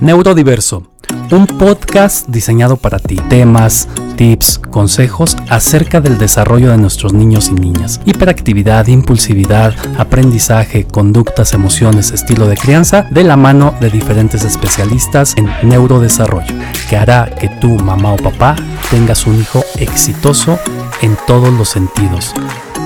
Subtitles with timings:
[0.00, 0.84] Neurodiverso,
[1.30, 3.16] un podcast diseñado para ti.
[3.28, 8.00] Temas, tips, consejos acerca del desarrollo de nuestros niños y niñas.
[8.06, 15.50] Hiperactividad, impulsividad, aprendizaje, conductas, emociones, estilo de crianza, de la mano de diferentes especialistas en
[15.68, 16.54] neurodesarrollo,
[16.88, 18.56] que hará que tú, mamá o papá,
[18.90, 20.58] tengas un hijo exitoso
[21.02, 22.34] en todos los sentidos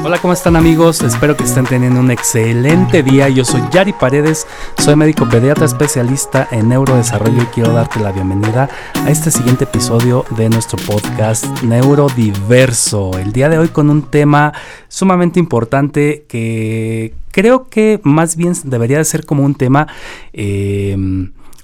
[0.06, 1.00] Hola, ¿cómo están amigos?
[1.00, 3.30] Espero que estén teniendo un excelente día.
[3.30, 4.46] Yo soy Yari Paredes,
[4.76, 10.26] soy médico pediatra especialista en neurodesarrollo y quiero darte la bienvenida a este siguiente episodio
[10.36, 13.12] de nuestro podcast Neurodiverso.
[13.18, 14.52] El día de hoy con un tema
[14.88, 19.88] sumamente importante que creo que más bien debería de ser como un tema...
[20.34, 20.98] Eh,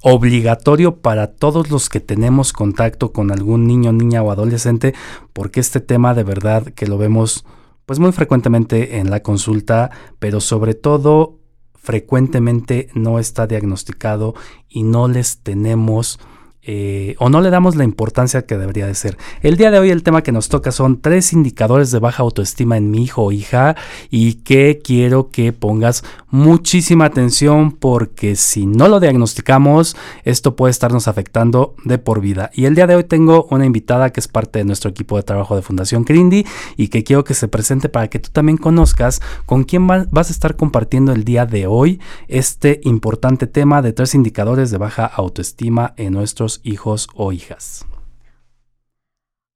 [0.03, 4.95] obligatorio para todos los que tenemos contacto con algún niño, niña o adolescente,
[5.35, 7.45] porque este tema de verdad que lo vemos
[7.91, 9.91] pues muy frecuentemente en la consulta,
[10.21, 11.41] pero sobre todo
[11.75, 14.37] frecuentemente no está diagnosticado
[14.69, 16.21] y no les tenemos
[16.63, 19.17] eh, o no le damos la importancia que debería de ser.
[19.43, 22.77] El día de hoy el tema que nos toca son tres indicadores de baja autoestima
[22.77, 23.77] en mi hijo o hija
[24.11, 31.09] y que quiero que pongas muchísima atención porque si no lo diagnosticamos esto puede estarnos
[31.09, 32.51] afectando de por vida.
[32.53, 35.23] Y el día de hoy tengo una invitada que es parte de nuestro equipo de
[35.23, 36.45] trabajo de Fundación Crindy
[36.77, 40.33] y que quiero que se presente para que tú también conozcas con quién vas a
[40.33, 45.95] estar compartiendo el día de hoy este importante tema de tres indicadores de baja autoestima
[45.97, 47.87] en nuestros hijos o hijas.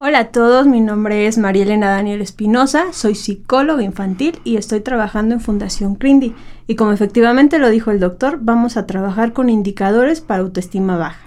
[0.06, 4.80] Hola a todos, mi nombre es María Elena Daniel Espinosa, soy psicóloga infantil y estoy
[4.80, 6.34] trabajando en Fundación Crindy.
[6.66, 11.20] Y como efectivamente lo dijo el doctor, vamos a trabajar con indicadores para autoestima baja.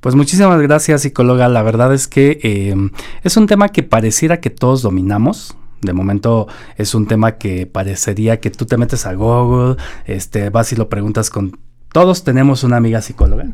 [0.00, 2.74] Pues muchísimas gracias psicóloga, la verdad es que eh,
[3.22, 8.40] es un tema que pareciera que todos dominamos, de momento es un tema que parecería
[8.40, 11.58] que tú te metes a Google, este, vas y lo preguntas con...
[11.92, 13.50] Todos tenemos una amiga psicóloga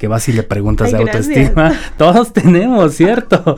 [0.00, 1.74] que vas y le preguntas de autoestima.
[1.98, 3.54] Todos tenemos, ¿cierto?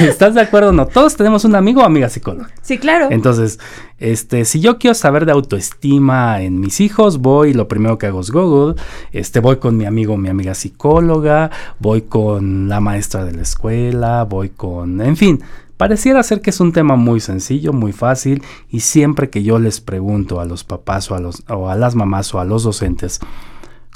[0.00, 0.86] ¿Estás de acuerdo o no?
[0.86, 2.50] Todos tenemos un amigo o amiga psicóloga.
[2.62, 3.06] Sí, claro.
[3.12, 3.60] Entonces,
[4.00, 8.22] este, si yo quiero saber de autoestima en mis hijos, voy, lo primero que hago
[8.22, 8.74] es Google,
[9.12, 13.42] este, voy con mi amigo o mi amiga psicóloga, voy con la maestra de la
[13.42, 15.44] escuela, voy con, en fin,
[15.76, 19.80] Pareciera ser que es un tema muy sencillo, muy fácil y siempre que yo les
[19.80, 23.18] pregunto a los papás o a, los, o a las mamás o a los docentes,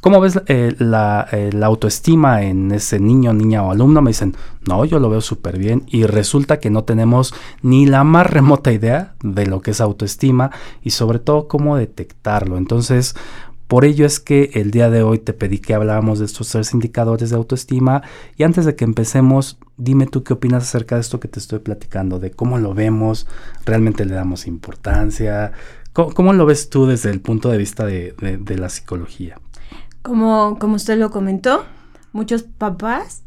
[0.00, 4.00] ¿Cómo ves eh, eh, la, autoestima en ese niño, niña o alumno?
[4.00, 4.36] Me dicen,
[4.66, 8.70] no, yo lo veo súper bien y resulta que no tenemos ni la más remota
[8.70, 12.58] idea de lo que es autoestima y sobre todo cómo detectarlo.
[12.58, 13.16] Entonces,
[13.66, 16.72] por ello es que el día de hoy te pedí que habláramos de estos tres
[16.74, 18.02] indicadores de autoestima
[18.36, 21.58] y antes de que empecemos, dime tú qué opinas acerca de esto que te estoy
[21.58, 23.26] platicando, de cómo lo vemos,
[23.66, 25.52] realmente le damos importancia,
[25.92, 29.38] cómo, lo ves tú desde el punto de vista de la psicología.
[30.02, 31.64] Como, como usted lo comentó,
[32.12, 33.22] muchos papás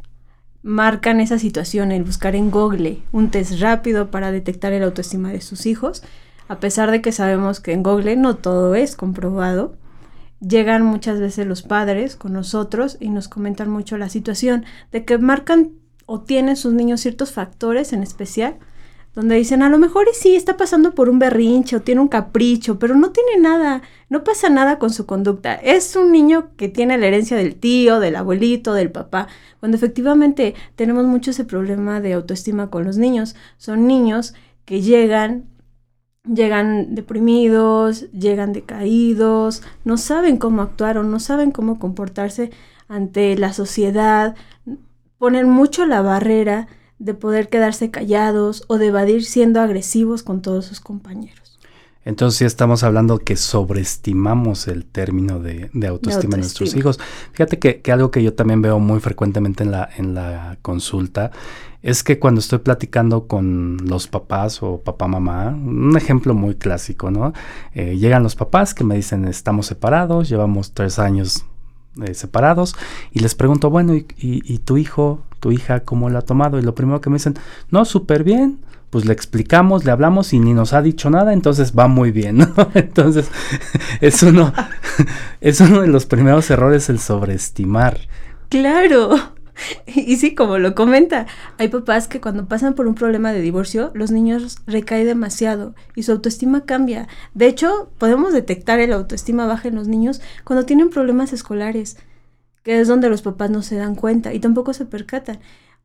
[0.64, 5.42] marcan esa situación, el buscar en Google un test rápido para detectar el autoestima de
[5.42, 6.04] sus hijos,
[6.48, 9.76] a pesar de que sabemos que en Google no todo es comprobado.
[10.40, 15.18] Llegan muchas veces los padres con nosotros y nos comentan mucho la situación de que
[15.18, 15.72] marcan
[16.06, 18.58] o tienen sus niños ciertos factores en especial
[19.14, 22.08] donde dicen, a lo mejor y sí está pasando por un berrinche o tiene un
[22.08, 25.56] capricho, pero no tiene nada, no pasa nada con su conducta.
[25.56, 29.28] Es un niño que tiene la herencia del tío, del abuelito, del papá,
[29.60, 33.36] cuando efectivamente tenemos mucho ese problema de autoestima con los niños.
[33.58, 34.34] Son niños
[34.66, 35.52] que llegan
[36.24, 42.52] llegan deprimidos, llegan decaídos, no saben cómo actuar o no saben cómo comportarse
[42.88, 44.36] ante la sociedad,
[45.18, 46.68] ponen mucho la barrera
[47.02, 51.60] de poder quedarse callados o de evadir siendo agresivos con todos sus compañeros.
[52.04, 57.00] Entonces sí estamos hablando que sobreestimamos el término de, autoestima, en nuestros hijos.
[57.32, 61.32] Fíjate que, que, algo que yo también veo muy frecuentemente en la, en la consulta
[61.82, 67.10] es que cuando estoy platicando con los papás o papá mamá, un ejemplo muy clásico,
[67.10, 67.34] ¿no?
[67.74, 71.46] Eh, llegan los papás que me dicen estamos separados, llevamos tres años
[72.02, 72.76] eh, separados
[73.12, 76.58] y les pregunto, bueno, ¿y, tu hijo, tu hija, cómo lo ha tomado?
[76.58, 77.34] Y lo primero que me dicen,
[77.70, 78.60] no, súper bien.
[78.90, 82.40] Pues le explicamos, le hablamos y ni nos ha dicho nada, entonces va muy bien,
[82.40, 82.54] ¿no?
[82.74, 83.32] Entonces,
[84.02, 84.54] es uno,
[85.42, 88.00] es uno de los primeros errores el sobreestimar.
[88.50, 89.16] Claro.
[89.86, 91.28] Y sí, como lo comenta,
[91.58, 96.04] hay papás que cuando pasan por un problema de divorcio, los niños recaen demasiado y
[96.04, 97.08] su autoestima cambia.
[97.34, 101.98] De hecho, podemos detectar el autoestima baja en los niños cuando tienen problemas escolares,
[102.64, 105.40] que es donde los papás no se dan cuenta y tampoco se percatan.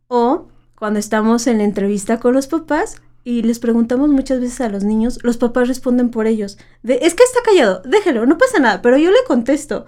[0.09, 4.69] O cuando estamos en la entrevista con los papás y les preguntamos muchas veces a
[4.69, 6.59] los niños, los papás responden por ellos.
[6.83, 9.87] De, es que está callado, déjelo, no pasa nada, pero yo le contesto.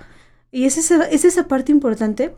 [0.51, 2.35] Y es esa, es esa parte importante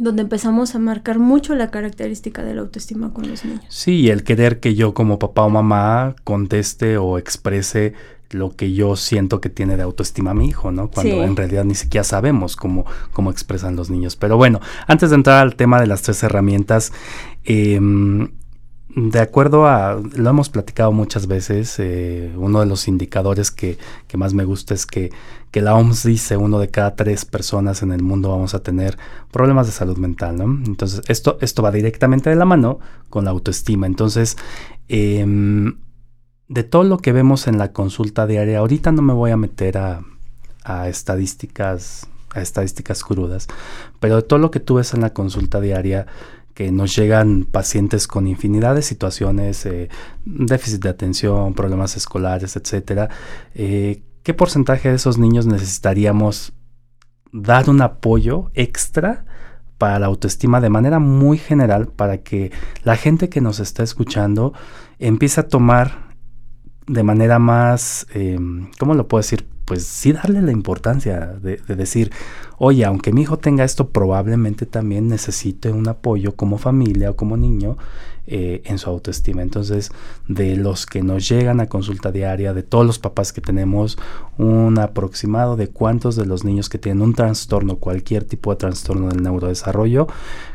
[0.00, 3.64] donde empezamos a marcar mucho la característica de la autoestima con los niños.
[3.68, 7.92] Sí, el querer que yo como papá o mamá conteste o exprese
[8.30, 10.90] lo que yo siento que tiene de autoestima mi hijo, ¿no?
[10.90, 14.16] Cuando en realidad ni siquiera sabemos cómo, cómo expresan los niños.
[14.16, 16.92] Pero bueno, antes de entrar al tema de las tres herramientas,
[17.44, 18.28] em,
[18.96, 23.78] de acuerdo a, lo hemos platicado muchas veces, eh, uno de los indicadores que,
[24.08, 25.10] que, más me gusta es que,
[25.50, 28.98] que, la OMS dice uno de cada tres personas en el mundo vamos a tener
[29.30, 30.44] problemas de salud mental, ¿no?
[30.44, 33.86] Entonces, esto, esto va directamente de la mano con la autoestima.
[33.86, 34.36] Entonces,
[34.88, 35.24] eh,
[36.50, 39.78] de todo lo que vemos en la consulta diaria, ahorita no me voy a meter
[39.78, 40.02] a,
[40.88, 43.46] estadísticas, a estadísticas crudas,
[44.00, 46.06] pero de todo lo que tú ves en la consulta diaria,
[46.54, 49.88] que nos llegan pacientes con infinidad de situaciones, eh,
[50.24, 53.08] déficit de atención, problemas escolares, etcétera,
[53.54, 56.52] eh, ¿qué porcentaje de esos niños necesitaríamos
[57.32, 59.24] dar un apoyo extra
[59.78, 62.52] para la autoestima de manera muy general para que
[62.84, 64.52] la gente que nos está escuchando
[64.98, 66.10] empiece a tomar
[66.86, 69.46] de manera más, em, ¿cómo lo puedo decir?
[69.70, 72.10] Pues sí darle la importancia de, decir,
[72.58, 77.36] oye, aunque mi hijo tenga esto, probablemente también necesite un apoyo como familia o como
[77.36, 77.76] niño
[78.26, 79.42] eh, en su autoestima.
[79.42, 79.92] Entonces,
[80.26, 83.96] de los que nos llegan a consulta diaria, de todos los papás que tenemos,
[84.38, 89.06] un aproximado de cuántos de los niños que tienen un trastorno, cualquier tipo de trastorno
[89.06, 90.08] del neurodesarrollo,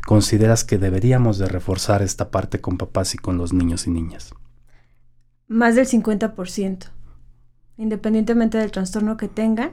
[0.05, 4.33] consideras que deberíamos de reforzar esta parte con papás y con los niños y niñas
[5.47, 6.89] más del 50%.
[7.77, 9.71] Independientemente del trastorno que tengan,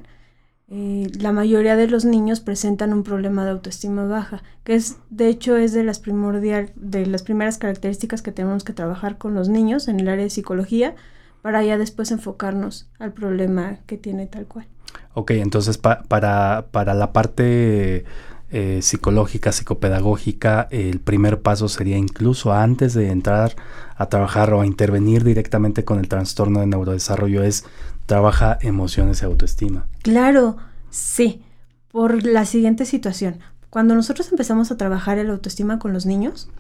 [0.69, 5.29] eh, la mayoría de los niños presentan un problema de autoestima baja, que es, de
[5.29, 9.49] hecho, es de las primordial, de las primeras características que tenemos que trabajar con los
[9.49, 10.95] niños en el área de psicología,
[11.43, 14.67] para ya después enfocarnos al problema que tiene tal cual.
[15.15, 18.05] Ok, entonces para, para la parte
[18.53, 23.57] eh, psicológica, psicopedagógica, el primer paso sería incluso antes de entrar
[23.97, 27.65] a trabajar o a intervenir directamente con el trastorno de neurodesarrollo es
[28.05, 29.87] trabaja emociones y autoestima.
[30.03, 30.59] Claro,
[30.91, 31.43] sí,
[31.91, 33.39] por la siguiente situación.
[33.71, 36.51] Cuando nosotros empezamos a trabajar el autoestima con los niños,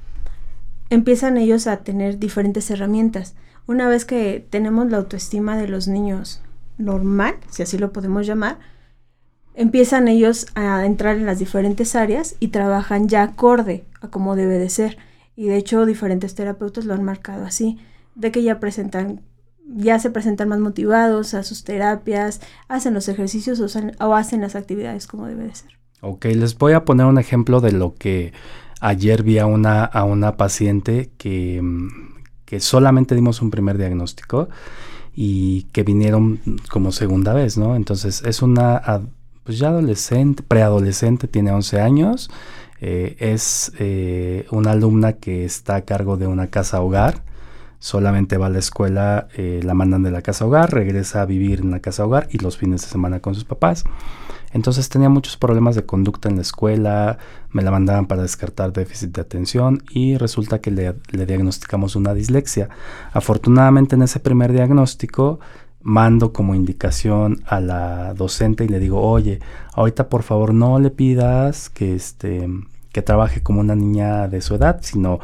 [0.88, 3.34] empiezan ellos a tener diferentes herramientas.
[3.66, 6.40] Una vez que tenemos la autoestima de los niños
[6.78, 8.58] normal, si así lo podemos llamar,
[9.54, 14.58] empiezan ellos a entrar en las diferentes áreas y trabajan ya acorde a cómo debe
[14.58, 14.98] de ser.
[15.36, 17.78] Y de hecho diferentes terapeutas lo han marcado así,
[18.14, 19.22] de que ya presentan,
[19.66, 25.06] ya se presentan más motivados a sus terapias, hacen los ejercicios o, hacen las actividades
[25.06, 25.70] como debe de ser.
[26.00, 28.32] Ok, les voy a poner un ejemplo de lo que
[28.80, 31.62] ayer vi a una, a una paciente que,
[32.44, 34.48] que solamente dimos un primer diagnóstico
[35.14, 36.40] y que vinieron
[36.70, 37.76] como segunda vez, ¿no?
[37.76, 38.82] Entonces es una
[39.44, 42.30] pues ya adolescente, preadolescente, tiene 11 años,
[42.80, 47.22] eh, es eh, una alumna que está a cargo de una casa hogar,
[47.78, 51.60] solamente va a la escuela, eh, la mandan de la casa hogar, regresa a vivir
[51.60, 53.84] en la casa hogar y los fines de semana con sus papás.
[54.52, 57.18] Entonces tenía muchos problemas de conducta en la escuela,
[57.50, 62.14] me la mandaban para descartar déficit de atención y resulta que le, le diagnosticamos una
[62.14, 62.68] dislexia.
[63.12, 65.40] Afortunadamente en ese primer diagnóstico
[65.82, 69.40] mando como indicación a la docente y le digo, oye,
[69.74, 72.48] ahorita por favor no le pidas que, este,
[72.92, 75.20] que trabaje como una niña de su edad, sino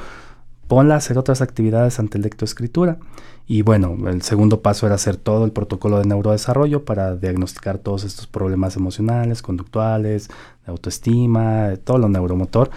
[0.66, 2.98] ponla a hacer otras actividades ante lectoescritura.
[3.46, 8.04] Y bueno, el segundo paso era hacer todo el protocolo de neurodesarrollo para diagnosticar todos
[8.04, 12.70] estos problemas emocionales, conductuales, de autoestima, todo lo neuromotor.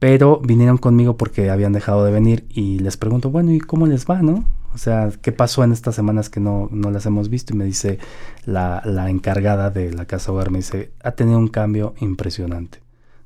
[0.00, 4.06] Pero vinieron conmigo porque habían dejado de venir y les pregunto, bueno, ¿y cómo les
[4.06, 4.44] va, no?
[4.74, 7.54] O sea, ¿qué pasó en estas semanas que no, no las hemos visto?
[7.54, 7.98] Y me dice
[8.44, 12.80] la, la encargada de la casa hogar, me dice, ha tenido un cambio impresionante.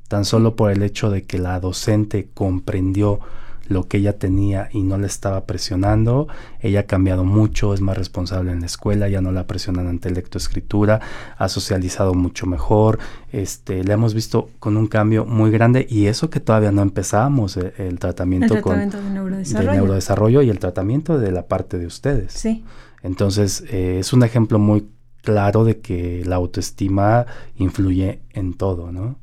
[0.08, 3.20] Tan solo por el hecho de que la docente comprendió
[3.68, 6.28] lo que ella tenía y no le estaba presionando.
[6.60, 10.10] Ella ha cambiado mucho, es más responsable en la escuela, ya no la presionan ante
[10.10, 11.00] lectoescritura,
[11.36, 12.98] ha socializado mucho mejor.
[13.32, 17.56] Este, le hemos visto con un cambio muy grande y eso que todavía no empezamos
[17.56, 19.72] eh, el, tratamiento, con, de, neurodesarrollo.
[19.72, 20.42] neurodesarrollo.
[20.42, 22.32] y el tratamiento de la parte de ustedes.
[22.32, 22.64] Sí.
[23.02, 24.88] Entonces, eh, es un ejemplo muy
[25.22, 29.16] claro de que la autoestima influye en todo, ¿no?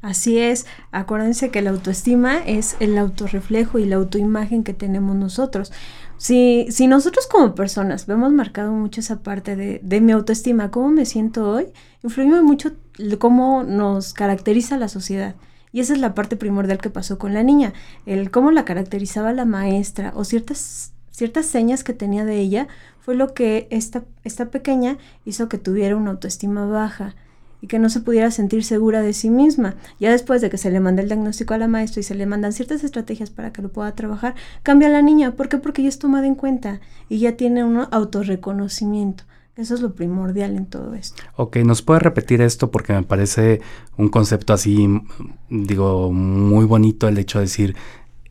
[0.00, 5.72] Así es, acuérdense que la autoestima es el autorreflejo y la autoimagen que tenemos nosotros.
[6.18, 10.90] Si, si nosotros como personas vemos marcado mucho esa parte de, de mi autoestima, cómo
[10.90, 11.66] me siento hoy,
[12.04, 12.72] influye mucho
[13.18, 15.34] cómo nos caracteriza la sociedad.
[15.72, 17.72] Y esa es la parte primordial que pasó con la niña,
[18.06, 22.68] el cómo la caracterizaba la maestra o ciertas, ciertas señas que tenía de ella
[23.00, 27.16] fue lo que esta, esta pequeña hizo que tuviera una autoestima baja
[27.60, 29.74] y que no se pudiera sentir segura de sí misma.
[29.98, 32.26] Ya después de que se le manda el diagnóstico a la maestra y se le
[32.26, 35.32] mandan ciertas estrategias para que lo pueda trabajar, cambia la niña.
[35.32, 35.58] ¿Por qué?
[35.58, 39.24] Porque ya es tomada en cuenta y ya tiene un autorreconocimiento.
[39.56, 41.20] Eso es lo primordial en todo esto.
[41.34, 42.70] Ok, ¿nos puede repetir esto?
[42.70, 43.60] Porque me parece
[43.96, 44.88] un concepto así,
[45.50, 47.76] digo, muy bonito el hecho de decir,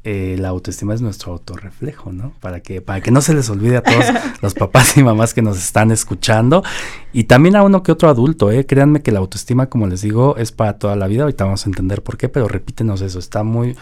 [0.09, 2.31] eh, la autoestima es nuestro autorreflejo, ¿no?
[2.39, 4.05] Para que, para que no se les olvide a todos
[4.41, 6.63] los papás y mamás que nos están escuchando.
[7.11, 8.65] Y también a uno que otro adulto, ¿eh?
[8.65, 11.23] Créanme que la autoestima, como les digo, es para toda la vida.
[11.23, 13.75] Ahorita vamos a entender por qué, pero repítenos eso, está muy,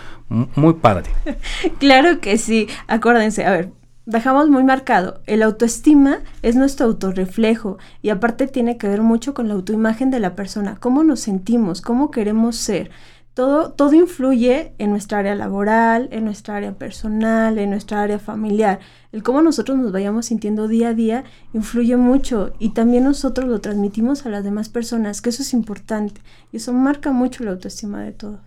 [0.56, 1.12] muy padre.
[1.78, 2.70] claro que sí.
[2.88, 3.70] Acuérdense, a ver,
[4.08, 9.48] dejamos muy marcado, el autoestima es nuestro autorreflejo y aparte tiene que ver mucho con
[9.48, 12.90] la autoimagen de la persona, cómo nos sentimos, cómo queremos ser.
[13.36, 18.80] Todo, todo influye en nuestra área laboral, en nuestra área personal, en nuestra área familiar.
[19.12, 23.60] El cómo nosotros nos vayamos sintiendo día a día influye mucho y también nosotros lo
[23.60, 26.22] transmitimos a las demás personas, que eso es importante
[26.54, 28.40] y eso marca mucho la autoestima de todos.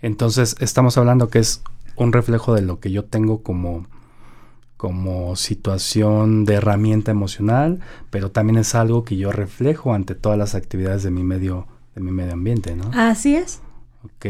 [0.00, 1.62] Entonces, estamos hablando que es
[1.96, 3.88] un reflejo de lo que yo tengo como,
[4.76, 10.54] como situación de herramienta emocional, pero también es algo que yo reflejo ante todas las
[10.54, 12.92] actividades de mi medio, de mi medio ambiente, ¿no?
[12.94, 13.60] Así es.
[14.06, 14.26] Ok,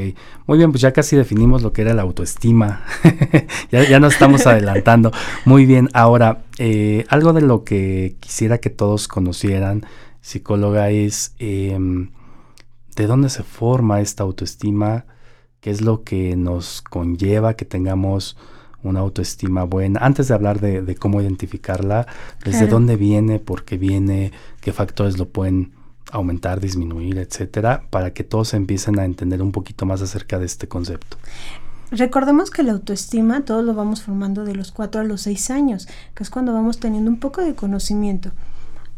[0.47, 2.83] muy bien, pues ya casi definimos lo que era la autoestima.
[3.71, 5.13] ya, ya nos estamos adelantando.
[5.45, 9.85] Muy bien, ahora, eh, algo de lo que quisiera que todos conocieran,
[10.23, 12.11] psicóloga, es em,
[12.97, 15.05] de dónde se forma esta autoestima,
[15.61, 18.39] qué es lo que nos conlleva que tengamos
[18.83, 20.01] una autoestima buena.
[20.01, 22.07] Antes de hablar de, cómo identificarla,
[22.45, 25.76] desde dónde viene, por qué viene, qué factores lo pueden
[26.13, 30.69] aumentar, disminuir, etcétera, para que todos empiecen a entender un poquito más acerca de este
[30.69, 31.17] concepto.
[31.91, 35.89] Recordemos que la autoestima todos lo vamos formando de los 4 a los 6 años,
[36.15, 38.33] que es cuando vamos teniendo un poco de conocimiento.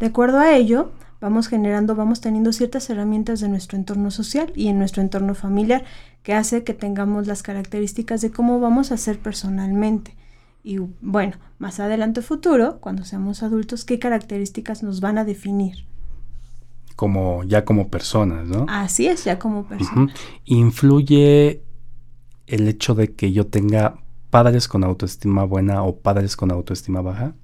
[0.01, 4.69] De acuerdo a ello, vamos generando, vamos teniendo ciertas herramientas de nuestro entorno social y
[4.69, 5.85] en nuestro entorno familiar
[6.23, 10.15] que hace que tengamos las características de cómo vamos a ser personalmente.
[10.65, 15.85] Y bueno, más adelante futuro, cuando seamos adultos, qué características nos van a definir
[16.99, 18.67] como ya como personas, ¿no?
[18.69, 20.13] Así es, ya como personas.
[20.45, 21.63] ¿Influye
[22.49, 27.37] el hecho de que yo tenga padres con autoestima buena o padres con autoestima baja?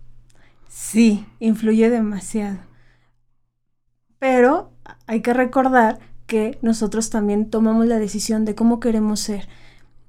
[0.67, 2.59] Sí, influye demasiado.
[4.19, 4.73] Pero
[5.07, 9.47] hay que recordar que nosotros también tomamos la decisión de cómo queremos ser.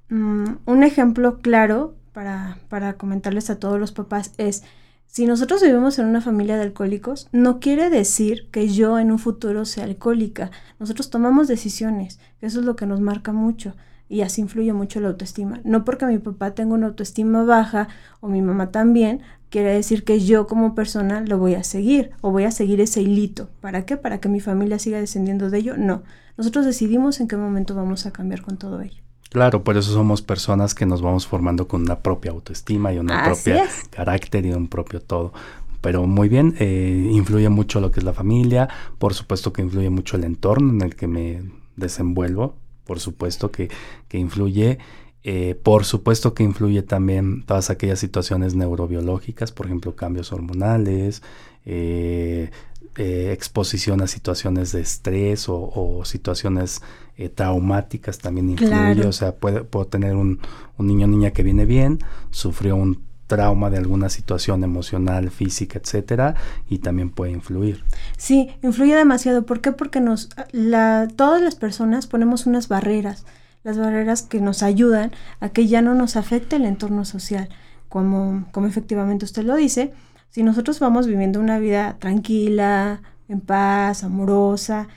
[0.08, 4.64] Mm, un ejemplo claro para, para comentarles a todos los papás es
[5.06, 9.18] si nosotros vivimos en una familia de alcohólicos, no quiere decir que yo en un
[9.18, 10.50] futuro sea alcohólica.
[10.78, 13.74] Nosotros tomamos decisiones, eso es lo que nos marca mucho
[14.08, 15.60] y así influye mucho la autoestima.
[15.64, 17.88] No porque mi papá tenga una autoestima baja
[18.20, 22.30] o mi mamá también, quiere decir que yo como persona lo voy a seguir o
[22.30, 23.48] voy a seguir ese hilito.
[23.60, 23.96] ¿Para qué?
[23.96, 25.76] ¿Para que mi familia siga descendiendo de ello?
[25.76, 26.02] No.
[26.36, 29.05] Nosotros decidimos en qué momento vamos a cambiar con todo ello.
[29.30, 33.24] Claro, por eso somos personas que nos vamos formando con una propia autoestima y una
[33.24, 35.32] propia carácter y un propio todo.
[35.80, 38.68] Pero muy bien, eh, influye mucho lo que es la familia,
[38.98, 41.42] por supuesto que influye mucho el entorno en el que me
[41.76, 43.68] desenvuelvo, por supuesto que,
[44.08, 44.78] que influye,
[45.22, 51.22] eh, por supuesto que influye también todas aquellas situaciones neurobiológicas, por ejemplo, cambios hormonales,
[51.64, 52.50] eh,
[52.96, 56.82] eh, exposición a situaciones de estrés o, situaciones
[57.16, 59.06] eh, traumáticas también influye.
[59.06, 60.40] O sea, puede, puedo tener un,
[60.78, 61.98] un niño o niña que viene bien,
[62.30, 66.34] sufrió un trauma de alguna situación emocional, física, etcétera,
[66.68, 67.84] y también puede influir.
[68.16, 69.44] Sí, influye demasiado.
[69.44, 69.72] ¿Por qué?
[69.72, 73.24] Porque nos, la, todas las personas ponemos unas barreras,
[73.64, 77.48] las barreras que nos ayudan a que ya no nos afecte el entorno social,
[77.88, 79.92] como, como efectivamente usted lo dice,
[80.30, 84.88] si nosotros vamos viviendo una vida tranquila, en paz, amorosa,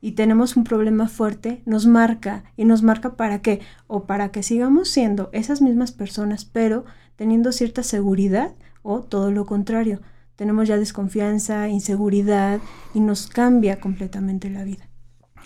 [0.00, 2.44] y tenemos un problema fuerte, nos marca.
[2.56, 3.60] ¿Y nos marca para qué?
[3.86, 6.84] O para que sigamos siendo esas mismas personas, pero
[7.16, 8.52] teniendo cierta seguridad
[8.82, 10.00] o todo lo contrario.
[10.36, 12.60] Tenemos ya desconfianza, inseguridad
[12.94, 14.88] y nos cambia completamente la vida.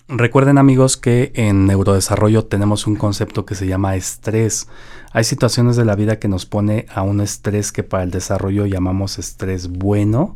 [0.07, 4.67] Recuerden amigos que en neurodesarrollo tenemos un concepto que se llama estrés.
[5.13, 8.65] Hay situaciones de la vida que nos pone a un estrés que para el desarrollo
[8.65, 10.35] llamamos estrés bueno.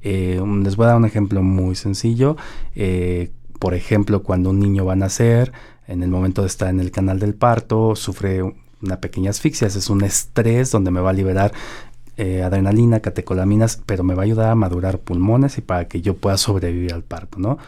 [0.00, 2.36] Eh, les voy a dar un ejemplo muy sencillo.
[2.76, 5.52] Eh, por ejemplo, cuando un niño va a nacer,
[5.88, 8.42] en el momento de estar en el canal del parto, sufre
[8.80, 11.52] una pequeña asfixia, ese es un estrés donde me va a liberar
[12.16, 16.14] eh, adrenalina, catecolaminas, pero me va a ayudar a madurar pulmones y para que yo
[16.14, 17.58] pueda sobrevivir al parto, ¿no?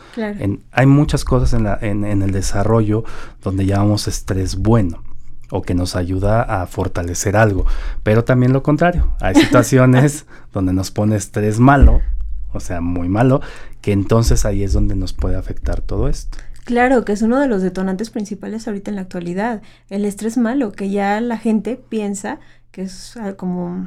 [0.70, 3.04] hay muchas cosas en, el desarrollo
[3.42, 5.13] donde llamamos estrés bueno
[5.50, 7.66] o que nos ayuda a fortalecer algo,
[8.02, 12.00] pero también lo contrario, hay situaciones donde nos pone estrés malo,
[12.52, 13.40] o sea, muy malo,
[13.80, 16.38] que entonces ahí es donde nos puede afectar todo esto.
[16.64, 19.60] Claro, que es uno de los detonantes principales ahorita en la actualidad.
[19.90, 23.86] El estrés malo, que ya la gente piensa que es como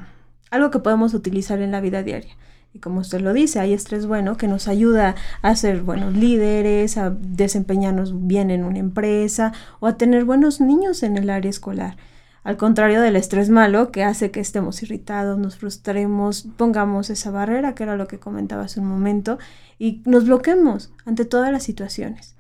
[0.51, 2.35] algo que podemos utilizar en la vida diaria.
[2.77, 7.00] Y como usted lo dice, hay estrés bueno que nos ayuda a ser buenos líderes,
[7.00, 11.98] a desempeñarnos bien en una empresa o a tener buenos niños en el área escolar.
[12.43, 17.74] Al contrario del estrés malo que hace que estemos irritados, nos frustremos, pongamos esa barrera,
[17.74, 19.39] que era lo que comentaba hace un momento,
[19.79, 22.36] y nos bloquemos ante todas las situaciones.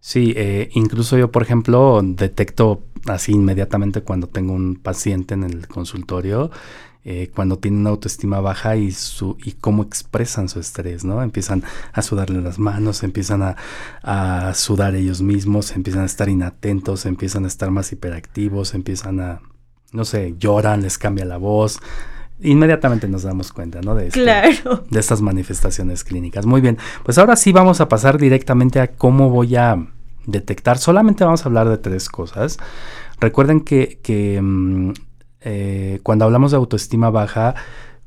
[0.00, 5.68] Sí, eh, incluso yo, por ejemplo, detecto así inmediatamente cuando tengo un paciente en el
[5.68, 6.50] consultorio,
[7.06, 11.22] eh, cuando tienen autoestima baja y, su, y cómo expresan su estrés, ¿no?
[11.22, 13.56] Empiezan a sudarle las manos, empiezan a,
[14.02, 19.42] a, sudar ellos mismos, empiezan a estar inatentos, empiezan a estar más hiperactivos, empiezan a,
[19.92, 21.78] no sé, lloran, les cambia la voz,
[22.40, 23.94] inmediatamente nos damos cuenta, ¿no?
[23.94, 24.84] De, este, claro.
[24.88, 26.46] de estas manifestaciones clínicas.
[26.46, 29.88] Muy bien, pues ahora sí vamos a pasar directamente a cómo voy a
[30.26, 30.78] detectar.
[30.78, 32.58] Solamente vamos a hablar de tres cosas.
[33.20, 34.92] Recuerden que, que mm,
[35.44, 37.54] eh, cuando hablamos de autoestima baja,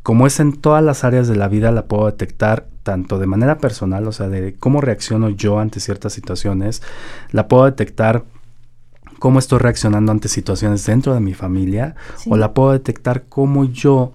[0.03, 3.57] como es en todas las áreas de la vida, la puedo detectar tanto de manera
[3.57, 6.81] personal, o sea, de cómo reacciono yo ante ciertas situaciones,
[7.31, 8.23] la puedo detectar
[9.19, 11.95] cómo estoy reaccionando ante situaciones dentro de mi familia,
[12.29, 14.13] o la puedo detectar cómo yo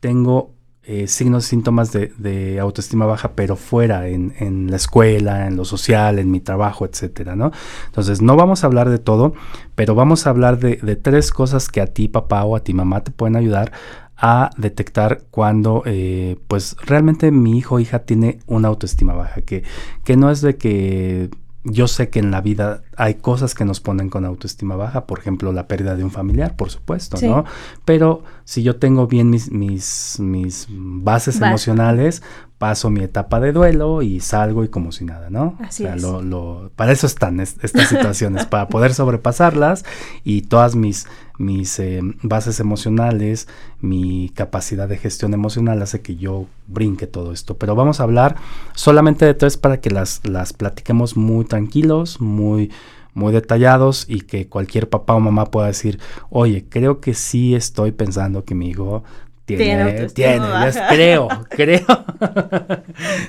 [0.00, 0.52] tengo
[0.90, 6.30] eh, signos síntomas de, autoestima baja, pero fuera, en, la escuela, en lo social, en
[6.30, 7.52] mi trabajo, etcétera, ¿no?
[7.84, 9.34] Entonces, no vamos a hablar de todo,
[9.74, 13.04] pero vamos a hablar de, tres cosas que a ti, papá, o a ti, mamá,
[13.04, 13.70] te pueden ayudar
[14.16, 19.64] a detectar cuando eh, pues realmente mi hijo o hija tiene una autoestima baja, que,
[20.04, 21.28] que no es de que
[21.64, 25.18] yo sé que en la vida hay cosas que nos ponen con autoestima baja, por
[25.18, 27.44] ejemplo, la pérdida de un familiar, por supuesto, ¿no?
[27.84, 32.22] Pero si yo tengo bien mis, mis, mis bases emocionales,
[32.58, 35.56] paso mi etapa de duelo y salgo y como si nada, ¿no?
[35.60, 36.02] Así es.
[36.02, 39.84] Lo, para eso están estas situaciones, para poder sobrepasarlas
[40.24, 41.06] y todas mis,
[41.38, 43.48] mis eh, bases emocionales,
[43.80, 47.56] mi capacidad de gestión emocional hace que yo brinque todo esto.
[47.56, 48.36] Pero vamos a hablar
[48.74, 52.70] solamente de tres para que las, las platiquemos muy tranquilos, muy
[53.14, 55.98] muy detallados y que cualquier papá o mamá pueda decir,
[56.30, 59.02] oye, creo que sí estoy pensando que mi hijo
[59.56, 60.46] tiene, tiene,
[60.88, 61.86] creo, creo.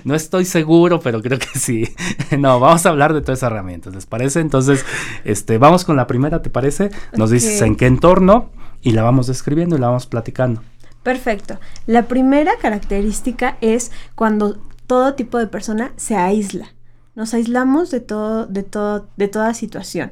[0.03, 1.87] no estoy seguro, pero creo que sí.
[2.37, 4.41] no, vamos a hablar de todas esas herramientas, ¿les parece?
[4.41, 4.85] Entonces,
[5.23, 6.91] este, vamos con la primera, ¿te parece?
[7.13, 8.49] Nos dices en qué entorno
[8.81, 10.61] y la vamos describiendo y la vamos platicando.
[11.03, 11.59] Perfecto.
[11.85, 16.73] La primera característica es cuando todo tipo de persona se aísla.
[17.15, 20.11] Nos aislamos de todo, de todo, de toda situación.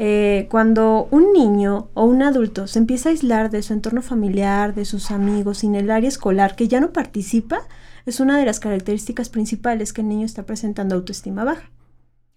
[0.00, 4.72] Eh, cuando un niño o un adulto se empieza a aislar de su entorno familiar,
[4.72, 7.62] de sus amigos, en el área escolar, que ya no participa,
[8.06, 11.68] es una de las características principales que el niño está presentando autoestima baja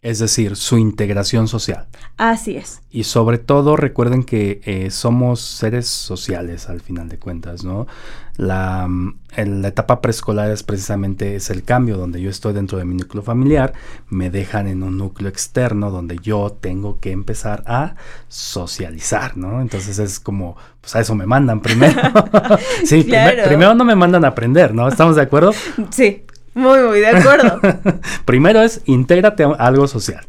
[0.02, 1.86] es decir, su integración social.
[2.18, 2.82] Así es.
[2.90, 7.86] Y sobre todo recuerden que eh, somos seres sociales al final de cuentas, ¿no?
[8.36, 12.86] La, mm, la, etapa preescolar es precisamente es el cambio donde yo estoy dentro de
[12.86, 13.74] mi núcleo familiar,
[14.10, 17.94] me dejan en un núcleo externo donde yo tengo que empezar a
[18.28, 19.62] socializar, ¿no?
[19.62, 22.02] Entonces es como, pues a eso me mandan primero.
[22.86, 24.88] sí, primero no me mandan a aprender, ¿no?
[24.88, 25.54] ¿Estamos de acuerdo?
[25.92, 26.26] Sí.
[26.54, 27.60] Muy, muy de acuerdo.
[28.26, 30.28] Primero es intégrate a algo social.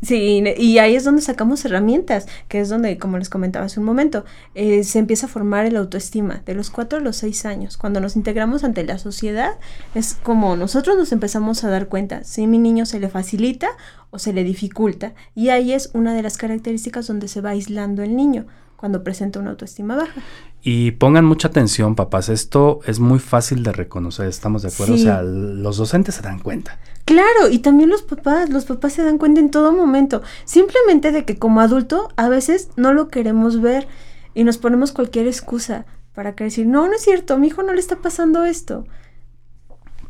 [0.00, 3.86] Sí, y ahí es donde sacamos herramientas, que es donde, como les comentaba hace un
[3.86, 7.76] momento, eh, se empieza a formar el autoestima de los cuatro a los seis años.
[7.76, 9.54] Cuando nos integramos ante la sociedad,
[9.96, 13.70] es como nosotros nos empezamos a dar cuenta si a mi niño se le facilita
[14.10, 15.14] o se le dificulta.
[15.34, 18.46] Y ahí es una de las características donde se va aislando el niño
[18.78, 20.22] cuando presenta una autoestima baja.
[20.62, 24.94] Y pongan mucha atención, papás, esto es muy fácil de reconocer, ¿estamos de acuerdo?
[24.94, 26.78] O sea, los docentes se dan cuenta.
[27.04, 31.24] Claro, y también los papás, los papás se dan cuenta en todo momento, simplemente de
[31.24, 33.88] que como adulto a veces no lo queremos ver
[34.32, 37.64] y nos ponemos cualquier excusa para que decir, no, no es cierto, a mi hijo
[37.64, 38.84] no le está pasando esto.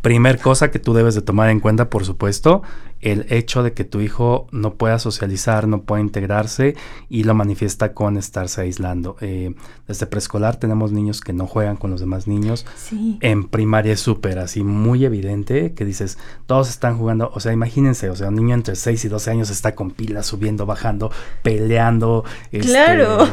[0.03, 2.63] Primer cosa que tú debes de tomar en cuenta, por supuesto,
[3.01, 6.77] el hecho de que tu hijo no pueda socializar, no pueda integrarse
[7.09, 9.17] y lo manifiesta con estarse aislando.
[9.21, 9.55] Eh,
[9.87, 12.67] desde preescolar tenemos niños que no juegan con los demás niños.
[12.77, 13.19] Sí.
[13.21, 18.11] En primaria es súper así, muy evidente que dices, todos están jugando, o sea, imagínense,
[18.11, 21.11] o sea, un niño entre 6 y 12 años está con pilas, subiendo, bajando,
[21.43, 22.25] peleando.
[22.51, 23.29] Este, claro.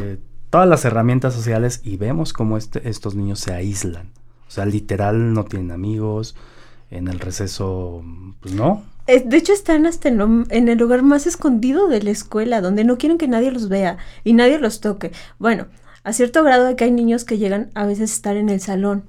[0.49, 4.11] todas las herramientas sociales y vemos cómo este, estos niños se aíslan.
[4.47, 6.35] O sea, literal no tienen amigos
[6.91, 8.03] en el receso,
[8.41, 8.83] pues no.
[9.07, 13.19] De hecho, están hasta en, el lugar más escondido de la escuela, donde no quieren
[13.19, 15.11] que nadie los vea y nadie los toque.
[15.37, 15.67] Bueno,
[16.03, 18.61] a cierto grado de que hay niños que llegan a veces a estar en el
[18.61, 19.03] salón.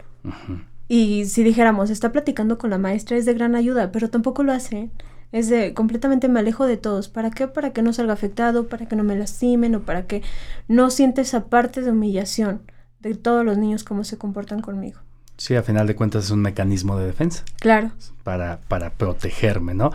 [0.88, 4.52] Y si dijéramos, está platicando con la maestra, es de gran ayuda, pero tampoco lo
[4.52, 4.90] hace.
[5.32, 7.09] Es de completamente me alejo de todos.
[7.09, 7.48] ¿Para qué?
[7.48, 10.22] Para que no salga afectado, para que no me lastimen o para que
[10.68, 12.61] no siente esa parte de humillación
[13.00, 15.00] de todos los niños cómo se comportan conmigo.
[15.37, 17.44] Sí, a final de cuentas es un mecanismo de defensa.
[17.61, 17.90] Claro.
[18.22, 19.92] Para, para protegerme, ¿no?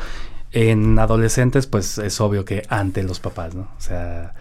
[0.51, 3.69] En adolescentes, pues es obvio que ante los papás, ¿no?
[3.77, 4.33] O sea,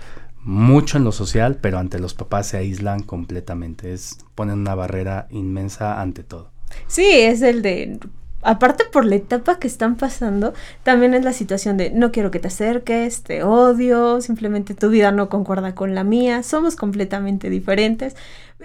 [0.42, 3.92] mucho en lo social, pero ante los papás se aíslan completamente.
[3.92, 6.50] Es, ponen una barrera inmensa ante todo.
[6.86, 7.98] Sí, es el de
[8.42, 12.40] aparte por la etapa que están pasando, también es la situación de no quiero que
[12.40, 18.16] te acerques, te odio, simplemente tu vida no concuerda con la mía, somos completamente diferentes.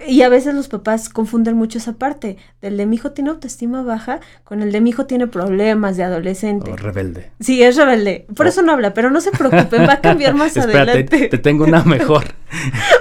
[0.04, 3.82] Y a veces los papás confunden mucho esa parte del de mi hijo tiene autoestima
[3.82, 6.70] baja con el de mi hijo tiene problemas de adolescente.
[6.70, 7.30] O rebelde.
[7.40, 8.26] Sí, es rebelde.
[8.36, 11.28] Por eso no habla, pero no se preocupen, va a cambiar más adelante.
[11.28, 12.24] Te tengo una mejor.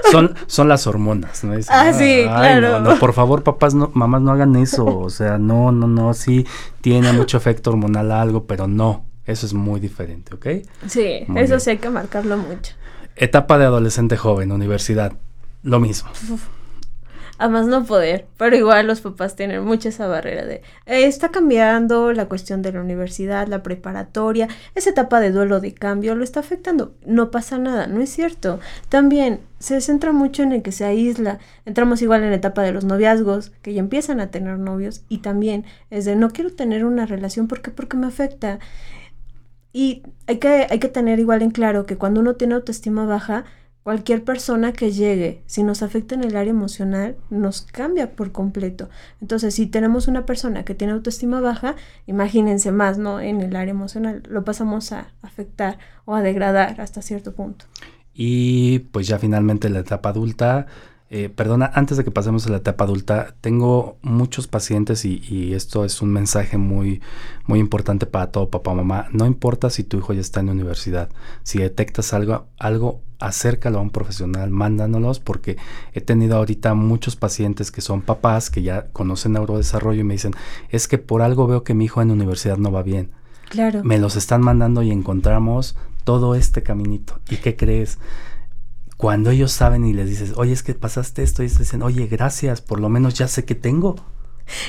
[0.09, 1.43] son, son las hormonas.
[1.43, 1.53] ¿no?
[1.67, 2.79] ah, sí, claro.
[2.79, 4.85] No, por favor, papás, no, mamás, no hagan eso.
[4.85, 6.45] O sea, no, no, no, sí
[6.79, 9.05] tiene mucho efecto hormonal algo, pero no.
[9.25, 10.47] Eso es muy diferente, ¿ok?
[10.87, 12.73] Sí, eso sí hay que marcarlo mucho.
[13.15, 15.13] Etapa de adolescente joven, universidad,
[15.63, 16.09] lo mismo
[17.37, 21.29] a más no poder, pero igual los papás tienen mucha esa barrera de eh, está
[21.29, 26.23] cambiando la cuestión de la universidad, la preparatoria, esa etapa de duelo de cambio lo
[26.23, 28.59] está afectando, no pasa nada, no es cierto.
[28.89, 32.71] También se centra mucho en el que se aísla, entramos igual en la etapa de
[32.71, 36.85] los noviazgos, que ya empiezan a tener novios y también es de no quiero tener
[36.85, 38.59] una relación porque porque me afecta.
[39.73, 43.43] Y hay que, hay que tener igual en claro que cuando uno tiene autoestima baja,
[43.85, 48.89] Cualquier persona que llegue, si nos afecta en el área emocional, nos cambia por completo.
[49.21, 51.75] Entonces, si tenemos una persona que tiene autoestima baja,
[52.07, 53.19] imagínense más, ¿no?
[53.19, 57.65] En el área emocional, lo pasamos a afectar o a degradar hasta cierto punto.
[58.11, 60.65] Y pues ya finalmente la etapa adulta,
[61.11, 65.85] eh, perdona, antes de que pasemos a la etapa adulta, tengo muchos pacientes y, esto
[65.85, 67.01] es un mensaje muy,
[67.45, 69.07] muy importante para todo papá o mamá.
[69.11, 71.09] No importa si tu hijo ya está en la universidad,
[71.43, 75.57] si detectas algo, algo, acércalo a un profesional, mándanos porque
[75.93, 80.33] he tenido ahorita muchos pacientes que son papás que ya conocen neurodesarrollo y me dicen,
[80.69, 83.11] es que por algo veo que mi hijo en la universidad no va bien.
[83.49, 83.83] Claro.
[83.83, 87.19] Me los están mandando y encontramos todo este caminito.
[87.29, 87.99] ¿Y qué crees?
[88.97, 92.61] Cuando ellos saben y les dices, oye, es que pasaste esto, y dicen, oye, gracias,
[92.61, 93.95] por lo menos ya sé que tengo.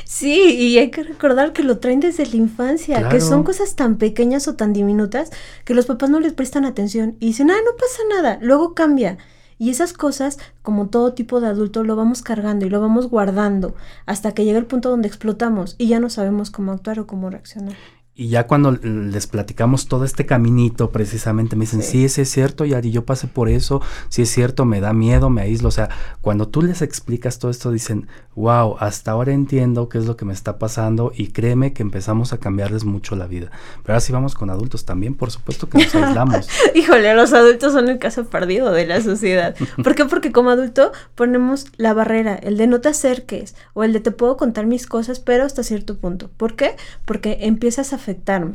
[0.04, 3.96] Sí, y hay que recordar que lo traen desde la infancia, que son cosas tan
[3.96, 5.30] pequeñas o tan diminutas
[5.64, 9.18] que los papás no les prestan atención y dicen, ah, no pasa nada, luego cambia.
[9.58, 13.74] Y esas cosas, como todo tipo de adulto, lo vamos cargando y lo vamos guardando
[14.04, 17.30] hasta que llega el punto donde explotamos y ya no sabemos cómo actuar o cómo
[17.30, 17.74] reaccionar.
[18.18, 22.64] Y ya cuando les platicamos todo este caminito, precisamente me dicen, sí, sí es cierto,
[22.64, 25.68] Yari, yo pasé por eso, sí es cierto, me da miedo, me aíslo.
[25.68, 25.90] O sea,
[26.22, 30.24] cuando tú les explicas todo esto, dicen, wow, hasta ahora entiendo qué es lo que
[30.24, 33.50] me está pasando y créeme que empezamos a cambiarles mucho la vida.
[33.82, 36.48] Pero ahora sí vamos con adultos también, por supuesto que nos aislamos.
[36.74, 39.54] Híjole, los adultos son el caso perdido de la sociedad.
[39.84, 40.06] ¿Por qué?
[40.06, 44.10] Porque como adulto ponemos la barrera, el de no te acerques o el de te
[44.10, 46.30] puedo contar mis cosas, pero hasta cierto punto.
[46.38, 46.76] ¿Por qué?
[47.04, 48.54] Porque empiezas a afectarme.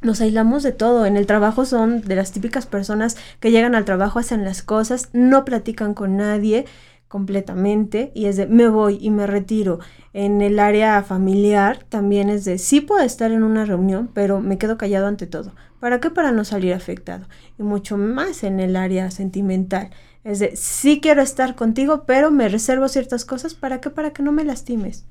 [0.00, 1.04] Nos aislamos de todo.
[1.04, 5.10] En el trabajo son de las típicas personas que llegan al trabajo, hacen las cosas,
[5.12, 6.64] no platican con nadie
[7.06, 9.80] completamente y es de me voy y me retiro.
[10.14, 14.56] En el área familiar también es de sí puedo estar en una reunión, pero me
[14.56, 15.52] quedo callado ante todo.
[15.78, 16.10] ¿Para qué?
[16.10, 17.26] Para no salir afectado.
[17.58, 19.90] Y mucho más en el área sentimental.
[20.24, 23.54] Es de sí quiero estar contigo, pero me reservo ciertas cosas.
[23.54, 23.90] ¿Para qué?
[23.90, 25.04] Para que no me lastimes.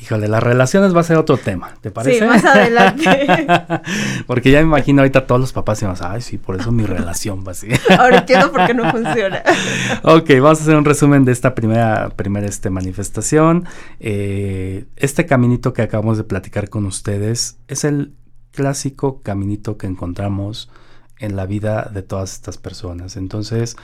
[0.00, 2.20] Híjole, las relaciones va a ser otro tema, ¿te parece?
[2.20, 3.46] Sí, más adelante.
[4.26, 6.84] Porque ya me imagino ahorita todos los papás y más, ay, sí, por eso mi
[6.84, 7.68] relación va así.
[7.98, 9.42] Ahora entiendo por qué no funciona.
[10.02, 13.66] ok, vamos a hacer un resumen de esta primera, primera este, manifestación.
[14.00, 18.14] Eh, este caminito que acabamos de platicar con ustedes es el
[18.52, 20.70] clásico caminito que encontramos
[21.18, 23.16] en la vida de todas estas personas.
[23.16, 23.76] Entonces,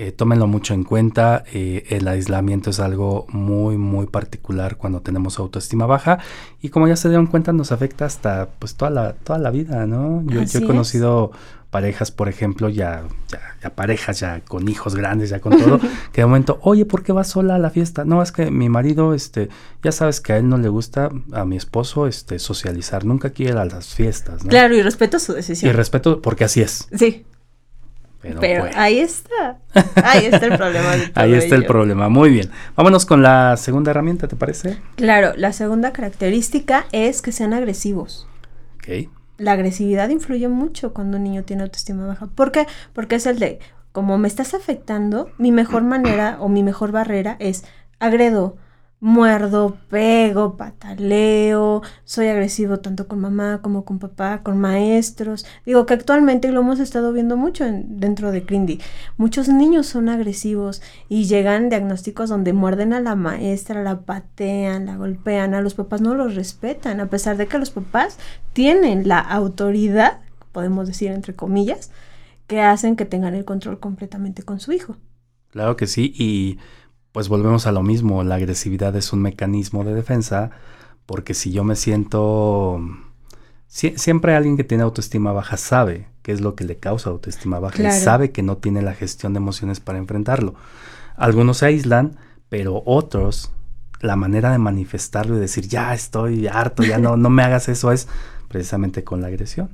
[0.00, 1.42] eh, tómenlo mucho en cuenta.
[1.52, 6.20] Eh, el aislamiento es algo muy, muy particular cuando tenemos autoestima baja.
[6.62, 9.88] Y como ya se dieron cuenta, nos afecta hasta pues toda la, toda la vida,
[9.88, 10.22] ¿no?
[10.26, 11.32] Yo, he conocido
[11.70, 13.08] parejas, por ejemplo, ya,
[13.60, 15.80] ya, parejas, ya con hijos grandes, ya con todo,
[16.12, 18.04] que de momento, oye, ¿por qué vas sola a la fiesta?
[18.04, 19.48] No, es que mi marido, este,
[19.82, 23.52] ya sabes que a él no le gusta, a mi esposo, este, socializar, nunca quiere
[23.52, 24.50] ir a las fiestas, ¿no?
[24.50, 25.70] Claro, y respeto su decisión.
[25.70, 26.86] Y respeto, porque así es.
[26.96, 27.26] Sí.
[28.20, 29.58] Pero, ahí está.
[30.02, 30.90] Ahí está el problema.
[31.14, 32.08] ahí está el problema.
[32.08, 32.50] Muy bien.
[32.74, 34.78] Vámonos con la segunda herramienta, ¿te parece?
[34.96, 38.26] Claro, la segunda característica es que sean agresivos.
[38.76, 39.08] Ok.
[39.38, 42.26] La agresividad influye mucho cuando un niño tiene autoestima baja.
[42.26, 42.66] ¿Por qué?
[42.92, 43.60] Porque es el de,
[43.92, 47.64] como me estás afectando, mi mejor manera o mi mejor barrera es
[48.00, 48.56] agredo,
[49.00, 55.46] muerdo, pego, pataleo, soy agresivo tanto con mamá como con papá, con maestros.
[55.64, 58.80] Digo que actualmente lo hemos estado viendo mucho dentro de Crindy.
[59.16, 64.96] Muchos niños son agresivos y llegan diagnósticos donde muerden a la maestra, la patean, la
[64.96, 68.18] golpean, a los papás no los respetan, a pesar de que los papás
[68.52, 71.92] tienen la autoridad, podemos decir entre comillas,
[72.48, 74.96] que hacen que tengan el control completamente con su hijo.
[75.50, 76.58] Claro que sí, y
[77.18, 80.52] pues volvemos a lo mismo, la agresividad es un mecanismo de defensa,
[81.04, 82.80] porque si yo me siento...
[83.66, 87.88] siempre alguien que tiene autoestima baja sabe qué es lo que le causa autoestima baja
[87.88, 90.54] y sabe que no tiene la gestión de emociones para enfrentarlo.
[91.16, 92.18] Algunos se aíslan,
[92.50, 93.50] pero otros,
[94.00, 97.90] la manera de manifestarlo y decir, ya estoy harto, ya no, no me hagas eso,
[97.90, 98.06] es
[98.46, 99.70] precisamente con la agresión.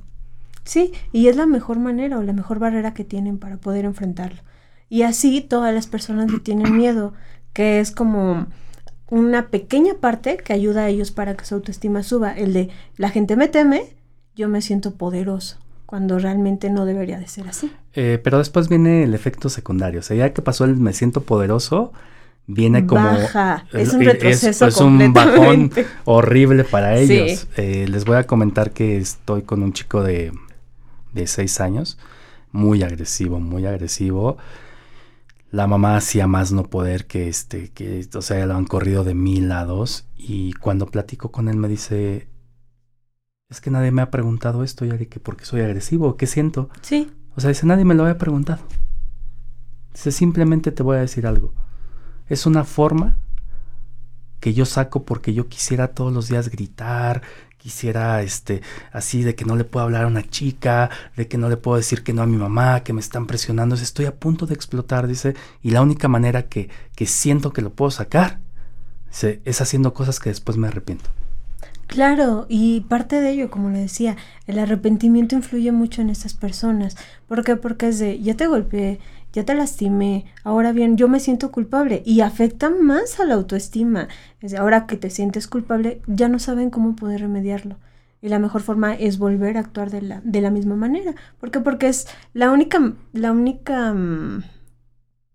[0.63, 4.41] Sí, y es la mejor manera o la mejor barrera que tienen para poder enfrentarlo.
[4.87, 7.13] Y así todas las personas que tienen miedo,
[7.55, 8.47] que es como
[9.09, 12.33] una pequeña parte que ayuda a ellos para que su autoestima suba.
[12.33, 13.95] El de la gente me teme,
[14.35, 17.71] yo me siento poderoso, cuando realmente no debería de ser así.
[17.93, 20.01] Eh, pero después viene el efecto secundario.
[20.01, 21.93] O sea, ya que pasó el me siento poderoso,
[22.45, 23.05] viene como...
[23.05, 24.67] Baja, es un retroceso.
[24.67, 25.71] Es, un bajón
[26.03, 27.47] horrible para ellos.
[27.55, 30.33] Eh, les voy a comentar que estoy con un chico de,
[31.13, 31.97] de seis años,
[32.51, 34.37] muy agresivo, muy agresivo
[35.55, 39.13] la mamá hacía más no poder que este, que, o sea, lo han corrido de
[39.13, 40.05] mil lados.
[40.17, 42.27] Y cuando platico con él me dice,
[43.49, 46.69] es que nadie me ha preguntado esto, Yari, que por qué soy agresivo, qué siento.
[46.81, 47.09] Sí.
[47.37, 48.63] O sea, dice, nadie me lo había preguntado.
[49.93, 51.53] Dice, simplemente te voy a decir algo.
[52.27, 53.15] Es una forma
[54.41, 57.21] que yo saco porque yo quisiera todos los días gritar,
[57.65, 61.49] quisiera, este, así de que no le puedo hablar a una chica, de que no
[61.49, 64.45] le puedo decir que no a mi mamá, que me están presionando, estoy a punto
[64.45, 68.37] de explotar, dice, y la única manera que, que siento que lo puedo sacar
[69.45, 71.09] es haciendo cosas que después me arrepiento.
[71.87, 76.95] Claro, y parte de ello, como le decía, el arrepentimiento influye mucho en estas personas.
[77.27, 77.55] ¿Por qué?
[77.55, 78.99] Porque es de, ya te golpeé,
[79.35, 84.07] ya te lastimé, ahora bien, yo me siento culpable y afecta más a la autoestima.
[84.39, 87.75] Es ahora que te sientes culpable, ya no saben cómo poder remediarlo.
[88.21, 91.15] Y la mejor forma es volver a actuar de la, de la misma manera.
[91.37, 91.59] ¿Por qué?
[91.59, 94.43] Porque es la única, la única mm,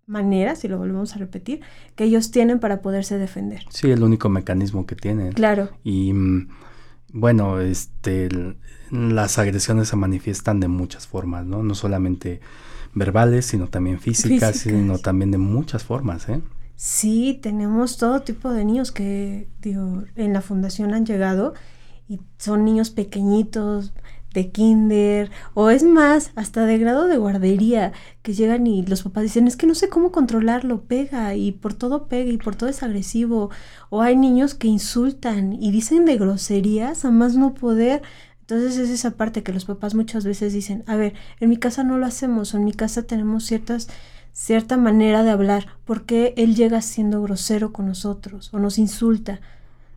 [0.07, 1.61] manera, si lo volvemos a repetir,
[1.95, 3.65] que ellos tienen para poderse defender.
[3.69, 5.33] Sí, el único mecanismo que tienen.
[5.33, 5.69] Claro.
[5.83, 6.49] Y mm,
[7.13, 8.29] bueno, este,
[8.89, 11.61] las agresiones se manifiestan de muchas formas, ¿no?
[11.61, 12.41] No solamente
[12.93, 16.41] verbales, sino también físicas, sino también de muchas formas, ¿eh?
[16.75, 21.53] Sí, tenemos todo tipo de niños que, digo, en la fundación han llegado
[22.07, 23.93] y son niños pequeñitos,
[24.33, 29.23] de kinder, o es más, hasta de grado de guardería, que llegan y los papás
[29.23, 32.69] dicen, es que no sé cómo controlarlo, pega, y por todo pega, y por todo
[32.69, 33.49] es agresivo,
[33.89, 38.01] o hay niños que insultan y dicen de groserías a más no poder,
[38.51, 41.85] entonces es esa parte que los papás muchas veces dicen, a ver, en mi casa
[41.85, 43.87] no lo hacemos, o en mi casa tenemos ciertas
[44.33, 49.39] cierta manera de hablar, porque él llega siendo grosero con nosotros o nos insulta.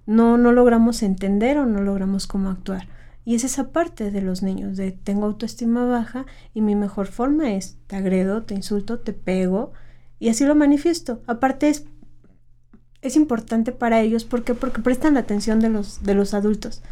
[0.06, 2.86] No no logramos entender o no logramos cómo actuar.
[3.24, 7.54] Y es esa parte de los niños de tengo autoestima baja y mi mejor forma
[7.54, 9.72] es te agredo, te insulto, te pego
[10.20, 11.22] y así lo manifiesto.
[11.26, 11.86] Aparte es
[13.02, 16.82] es importante para ellos porque porque prestan la atención de los de los adultos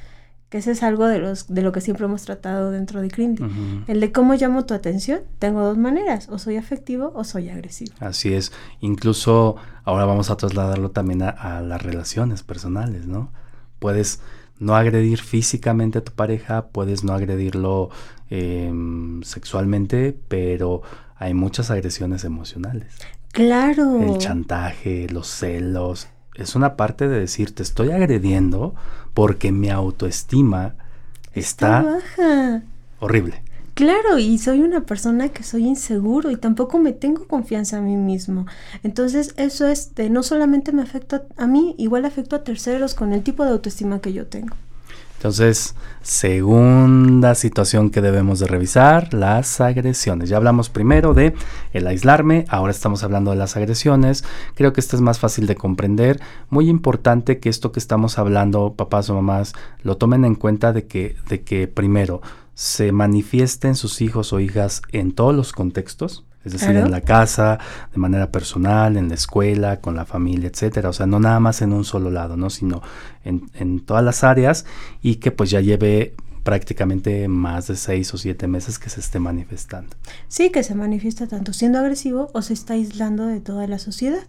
[0.52, 3.42] que ese es algo de, los, de lo que siempre hemos tratado dentro de Crindy.
[3.86, 7.94] El de cómo llamo tu atención, tengo dos maneras, o soy afectivo o soy agresivo.
[8.00, 13.32] Así es, incluso ahora vamos a trasladarlo también a, las relaciones personales, ¿no?
[13.78, 14.20] Puedes
[14.58, 17.88] no agredir físicamente a tu pareja, puedes no agredirlo
[18.28, 20.82] em, sexualmente, pero
[21.16, 22.94] hay muchas agresiones emocionales.
[23.32, 24.02] Claro.
[24.02, 28.74] El chantaje, los celos, es una parte de decir, te estoy agrediendo
[29.14, 30.74] porque mi autoestima
[31.34, 32.62] está, baja.
[33.00, 33.42] horrible.
[33.74, 37.96] Claro, y soy una persona que soy inseguro y tampoco me tengo confianza a mí
[37.96, 38.46] mismo.
[38.82, 43.14] Entonces, eso es de no solamente me afecta a mí, igual afecta a terceros con
[43.14, 44.54] el tipo de autoestima que yo tengo.
[45.22, 50.28] Entonces, segunda situación que debemos de revisar, las agresiones.
[50.28, 51.32] Ya hablamos primero de
[51.72, 54.24] el aislarme, ahora estamos hablando de las agresiones.
[54.56, 56.20] Creo que esto es más fácil de comprender.
[56.50, 59.52] Muy importante que esto que estamos hablando, papás o mamás,
[59.84, 62.20] lo tomen en cuenta de que, de que primero
[62.54, 67.58] se manifiesten sus hijos o hijas en todos los contextos, es decir, en la casa,
[67.92, 70.88] de manera personal, en la escuela, con la familia, etcétera.
[70.88, 72.50] O sea, no nada más en un solo lado, ¿no?
[72.50, 72.82] Sino
[73.24, 74.64] en, en todas las áreas
[75.02, 79.18] y que pues ya lleve prácticamente más de seis o siete meses que se esté
[79.18, 79.96] manifestando.
[80.28, 84.26] Sí, que se manifiesta tanto siendo agresivo o se está aislando de toda la sociedad.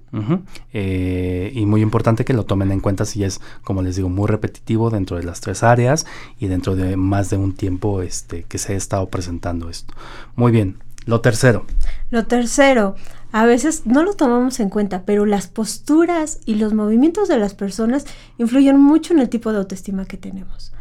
[0.73, 4.27] Eh, y muy importante que lo tomen en cuenta si es, como les digo, muy
[4.27, 6.05] repetitivo dentro de las tres áreas
[6.39, 9.93] y dentro de más de un tiempo este, que se ha estado presentando esto.
[10.35, 11.65] Muy bien, lo tercero.
[12.09, 12.95] Lo tercero,
[13.31, 17.55] a veces no lo tomamos en cuenta, pero las posturas y los movimientos de las
[17.55, 18.05] personas
[18.37, 20.71] influyen mucho en el tipo de autoestima que tenemos.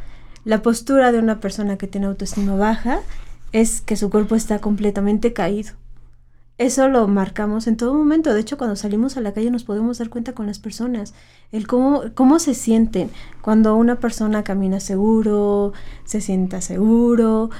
[0.44, 3.00] La postura de una persona que tiene autoestima baja
[3.52, 5.72] es que su cuerpo está completamente caído.
[6.58, 8.34] Eso lo marcamos en todo momento.
[8.34, 11.14] De hecho, cuando salimos a la calle nos podemos dar cuenta con las personas.
[11.50, 15.72] El cómo, cómo se sienten cuando una persona camina seguro,
[16.04, 17.50] se sienta seguro,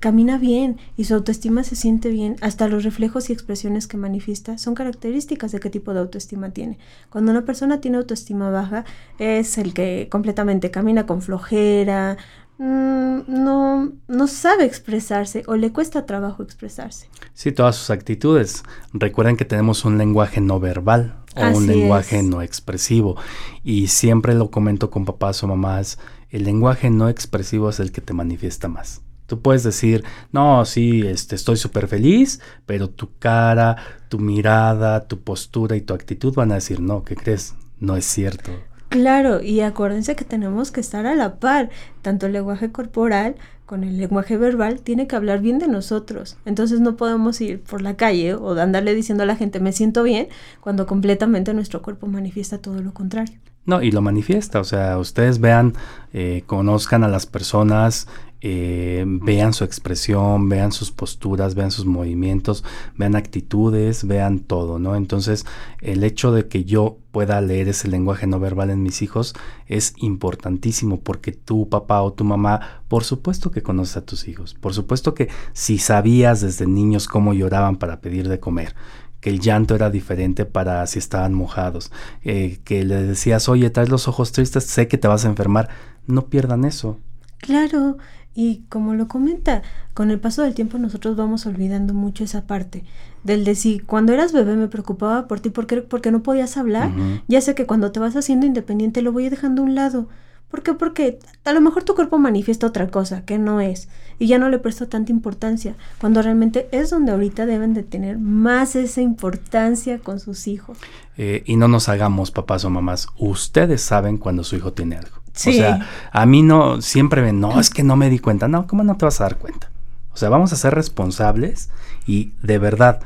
[0.00, 4.58] camina bien y su autoestima se siente bien, hasta los reflejos y expresiones que manifiesta
[4.58, 6.78] son características de qué tipo de autoestima tiene.
[7.10, 8.84] Cuando una persona tiene autoestima baja
[9.18, 12.16] es el que completamente camina con flojera,
[12.58, 17.08] mm, no, no sabe expresarse o le cuesta trabajo expresarse.
[17.34, 18.62] Sí, todas sus actitudes.
[18.92, 23.16] Recuerden que tenemos un lenguaje no verbal o un lenguaje no expresivo
[23.62, 25.98] y siempre lo comento con papás o mamás,
[26.30, 29.02] el lenguaje no expresivo es el que te manifiesta más.
[29.28, 33.76] Tú puedes decir, no, sí, este, estoy súper feliz, pero tu cara,
[34.08, 37.54] tu mirada, tu postura y tu actitud van a decir, no, ¿qué crees?
[37.78, 38.50] No es cierto.
[38.88, 41.68] Claro, y acuérdense que tenemos que estar a la par,
[42.00, 43.36] tanto el lenguaje corporal
[43.66, 46.38] con el lenguaje verbal tiene que hablar bien de nosotros.
[46.46, 50.02] Entonces no podemos ir por la calle o andarle diciendo a la gente me siento
[50.04, 50.28] bien
[50.62, 53.38] cuando completamente nuestro cuerpo manifiesta todo lo contrario.
[53.66, 55.74] No, y lo manifiesta, o sea, ustedes vean,
[56.14, 58.08] eh, conozcan a las personas,
[58.40, 62.64] eh, vean su expresión, vean sus posturas, vean sus movimientos,
[62.96, 64.94] vean actitudes, vean todo, ¿no?
[64.94, 65.44] Entonces,
[65.80, 69.34] el hecho de que yo pueda leer ese lenguaje no verbal en mis hijos
[69.66, 74.54] es importantísimo porque tu papá o tu mamá, por supuesto que conoces a tus hijos,
[74.54, 78.74] por supuesto que si sabías desde niños cómo lloraban para pedir de comer,
[79.20, 81.90] que el llanto era diferente para si estaban mojados,
[82.22, 85.68] eh, que le decías, oye, traes los ojos tristes, sé que te vas a enfermar,
[86.06, 86.98] no pierdan eso.
[87.38, 87.98] Claro,
[88.38, 89.62] y como lo comenta,
[89.94, 92.84] con el paso del tiempo nosotros vamos olvidando mucho esa parte
[93.24, 96.92] del de si cuando eras bebé me preocupaba por ti porque, porque no podías hablar,
[97.26, 100.06] ya sé que cuando te vas haciendo independiente lo voy dejando a un lado.
[100.52, 100.72] ¿Por qué?
[100.72, 103.88] Porque a lo mejor tu cuerpo manifiesta otra cosa que no es
[104.20, 108.18] y ya no le presto tanta importancia, cuando realmente es donde ahorita deben de tener
[108.18, 110.78] más esa importancia con sus hijos.
[111.16, 115.18] Eh, y no nos hagamos papás o mamás, ustedes saben cuando su hijo tiene algo.
[115.34, 118.48] O sea, a mí no, siempre ven, no, es que no me di cuenta.
[118.48, 119.70] No, ¿cómo no te vas a dar cuenta?
[120.12, 121.70] O sea, vamos a ser responsables
[122.06, 123.00] y de verdad,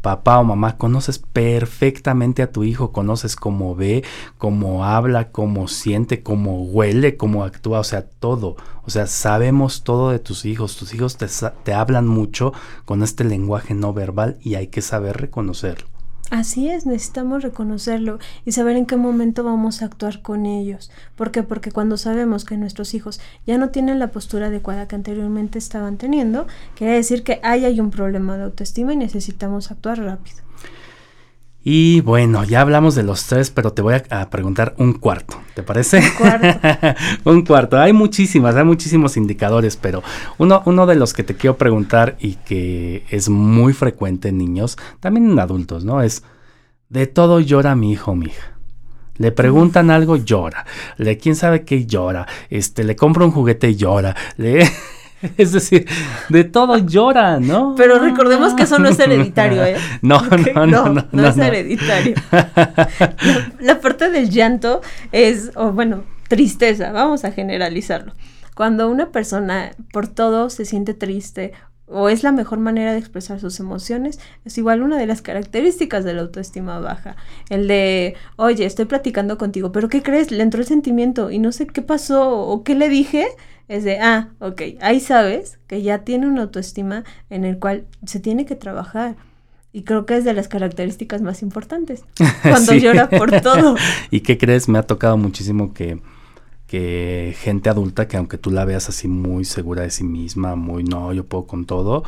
[0.00, 4.04] papá o mamá, conoces perfectamente a tu hijo, conoces cómo ve,
[4.38, 8.56] cómo habla, cómo siente, cómo huele, cómo actúa, o sea, todo.
[8.84, 10.76] O sea, sabemos todo de tus hijos.
[10.76, 11.26] Tus hijos te,
[11.64, 12.52] te hablan mucho
[12.84, 15.95] con este lenguaje no verbal y hay que saber reconocerlo.
[16.30, 20.90] Así es, necesitamos reconocerlo y saber en qué momento vamos a actuar con ellos.
[21.14, 21.44] ¿Por qué?
[21.44, 25.98] Porque cuando sabemos que nuestros hijos ya no tienen la postura adecuada que anteriormente estaban
[25.98, 30.38] teniendo, quiere decir que ahí hay un problema de autoestima y necesitamos actuar rápido.
[31.68, 35.64] Y bueno, ya hablamos de los tres, pero te voy a, preguntar un cuarto, ¿te
[35.64, 35.98] parece?
[35.98, 36.68] Un cuarto.
[37.24, 37.76] un cuarto.
[37.76, 40.00] Hay muchísimas, hay muchísimos indicadores, pero
[40.38, 44.78] uno, uno de los que te quiero preguntar y que es muy frecuente en niños,
[45.00, 46.02] también en adultos, ¿no?
[46.02, 46.22] Es,
[46.88, 48.56] de todo llora mi hijo o mi hija.
[49.18, 50.66] Le preguntan algo, llora.
[50.98, 52.28] Le quién sabe qué llora.
[52.48, 54.14] Este, le compra un juguete y llora.
[54.36, 54.70] Le
[55.36, 55.86] Es decir,
[56.28, 57.74] de todo llora, ¿no?
[57.76, 59.76] Pero recordemos que eso no es hereditario, ¿eh?
[60.02, 60.22] No,
[60.54, 62.14] no, no, no, no, es hereditario.
[63.60, 64.80] La, parte del llanto
[65.12, 68.12] es, o bueno, tristeza, vamos a generalizarlo.
[68.54, 71.52] Cuando una persona por todo se siente triste
[71.88, 76.04] o es la mejor manera de expresar sus emociones, es igual una de las características
[76.04, 77.16] de la autoestima baja.
[77.48, 80.30] El de, oye, estoy platicando contigo, pero ¿qué crees?
[80.32, 83.28] Le entró el sentimiento y no sé qué pasó o qué le dije
[83.68, 88.20] es de, ah, ok, ahí sabes que ya tiene una autoestima en el cual se
[88.20, 89.16] tiene que trabajar.
[89.72, 92.04] Y creo que es de las características más importantes.
[92.42, 93.76] Cuando llora por todo.
[94.10, 94.68] ¿Y qué crees?
[94.68, 96.00] Me ha tocado muchísimo que,
[96.66, 100.82] que gente adulta, que aunque tú la veas así muy segura de sí misma, muy
[100.82, 102.04] no, yo puedo con todo,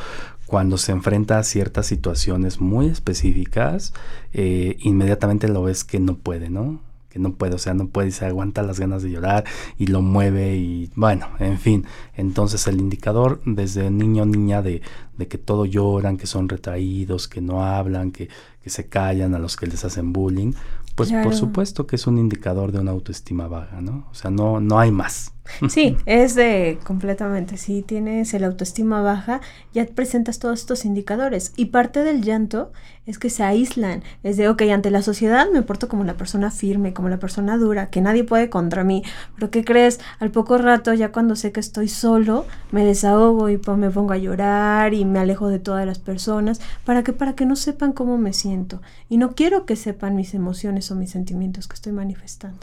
[0.47, 3.93] cuando se enfrenta a ciertas situaciones muy específicas,
[4.33, 6.81] eh, inmediatamente lo ves que no puede, ¿no?
[7.19, 9.43] Que no puede, o sea, no puede y se aguanta las ganas de llorar
[9.77, 11.85] y lo mueve y bueno, en fin.
[12.15, 14.81] Entonces el indicador desde niño o niña de,
[15.17, 18.29] de, que todo lloran, que son retraídos, que no hablan, que,
[18.63, 20.53] que se callan a los que les hacen bullying,
[20.95, 24.07] pues por supuesto que es un indicador de una autoestima baja, ¿no?
[24.11, 25.31] O sea, no, no hay más.
[25.69, 27.57] Sí, es de completamente.
[27.57, 29.41] Si tienes el autoestima baja,
[29.73, 31.53] ya presentas todos estos indicadores.
[31.55, 32.71] Y parte del llanto
[33.05, 34.03] es que se aíslan.
[34.23, 37.57] Es de, ok, ante la sociedad me porto como la persona firme, como la persona
[37.57, 39.03] dura, que nadie puede contra mí.
[39.35, 39.99] Pero ¿qué crees?
[40.19, 44.17] Al poco rato, ya cuando sé que estoy solo, me desahogo y me pongo a
[44.17, 46.61] llorar y me alejo de todas las personas.
[46.85, 47.13] ¿Para qué?
[47.13, 48.81] Para que no sepan cómo me siento.
[49.09, 52.59] Y no quiero que sepan mis emociones o mis sentimientos que estoy manifestando.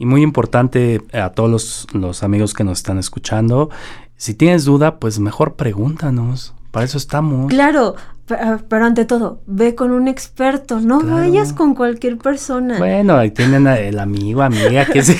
[0.00, 3.68] Y muy importante a todos los, amigos que nos están escuchando,
[4.16, 6.54] si tienes duda, pues mejor pregúntanos.
[6.70, 7.50] Para eso estamos.
[7.50, 7.96] Claro,
[8.32, 12.78] Ah, pero ante todo, ve con un experto, no vayas con cualquier persona.
[12.78, 15.18] Bueno, ahí tienen el amigo, amiga, que se...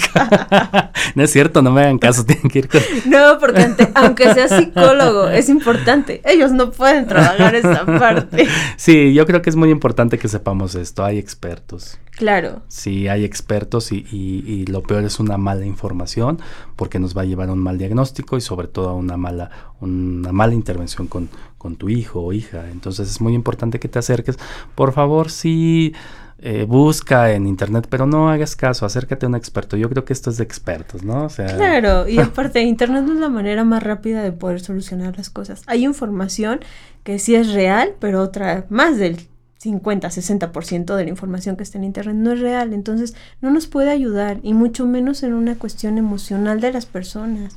[1.15, 2.81] no es cierto, no me hagan caso, tienen que ir con...
[3.07, 6.21] No, porque aunque sea psicólogo, es importante.
[6.25, 8.47] Ellos no pueden trabajar esa parte.
[8.77, 11.99] Sí, yo creo que es muy importante que sepamos esto, hay expertos.
[12.17, 12.63] Claro.
[12.69, 16.39] Sí, hay expertos y, y, lo peor es una mala información
[16.77, 19.51] porque nos va a llevar a un mal diagnóstico y sobre todo a una mala,
[19.81, 22.69] una mala intervención con, con tu hijo o hija.
[22.71, 24.39] Entonces es muy importante que te acerques.
[24.75, 25.95] Por favor, sí.
[26.43, 29.77] Eh, busca en internet, pero no hagas caso, acércate a un experto.
[29.77, 31.25] Yo creo que esto es de expertos, ¿no?
[31.25, 31.55] O sea...
[31.55, 35.63] Claro, y aparte, internet no es la manera más rápida de poder solucionar las cosas.
[35.67, 36.61] Hay información
[37.05, 39.19] que sí es real, pero otra, más del
[39.61, 42.73] 50, 60% de la información que está en internet no es real.
[42.73, 47.57] Entonces, no nos puede ayudar, y mucho menos en una cuestión emocional de las personas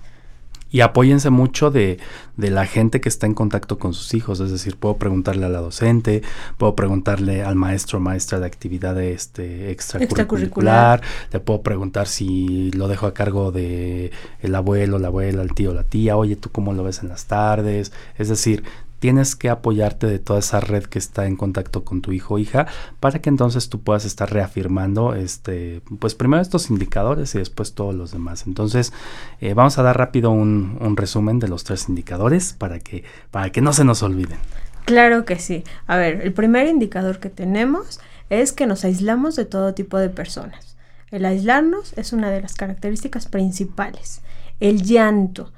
[0.73, 1.99] y apóyense mucho de,
[2.35, 4.39] de, la gente que está en contacto con sus hijos.
[4.39, 6.23] Es decir, puedo preguntarle a la docente,
[6.57, 12.87] puedo preguntarle al maestro o maestra de actividad este, extracurricular, le puedo preguntar si lo
[12.87, 16.73] dejo a cargo de el abuelo, la abuela, el tío, la tía, oye, ¿tú cómo
[16.73, 17.93] lo ves en las tardes?
[18.17, 18.63] Es decir,
[19.03, 22.39] tienes que apoyarte de toda esa red que está en contacto con tu hijo o
[22.39, 22.67] hija
[23.01, 27.93] para que entonces tú puedas estar reafirmando este pues primero estos indicadores y después todos
[27.93, 28.47] los demás.
[28.47, 28.93] Entonces
[29.41, 33.49] eh, vamos a dar rápido un, un, resumen de los tres indicadores para que para
[33.49, 34.37] que no se nos olviden.
[34.85, 35.65] Claro que sí.
[35.85, 37.99] A ver el primer indicador que tenemos
[38.29, 40.77] es que nos aislamos de todo tipo de personas.
[41.11, 44.21] El aislarnos es una de las características principales.
[44.61, 45.51] El llanto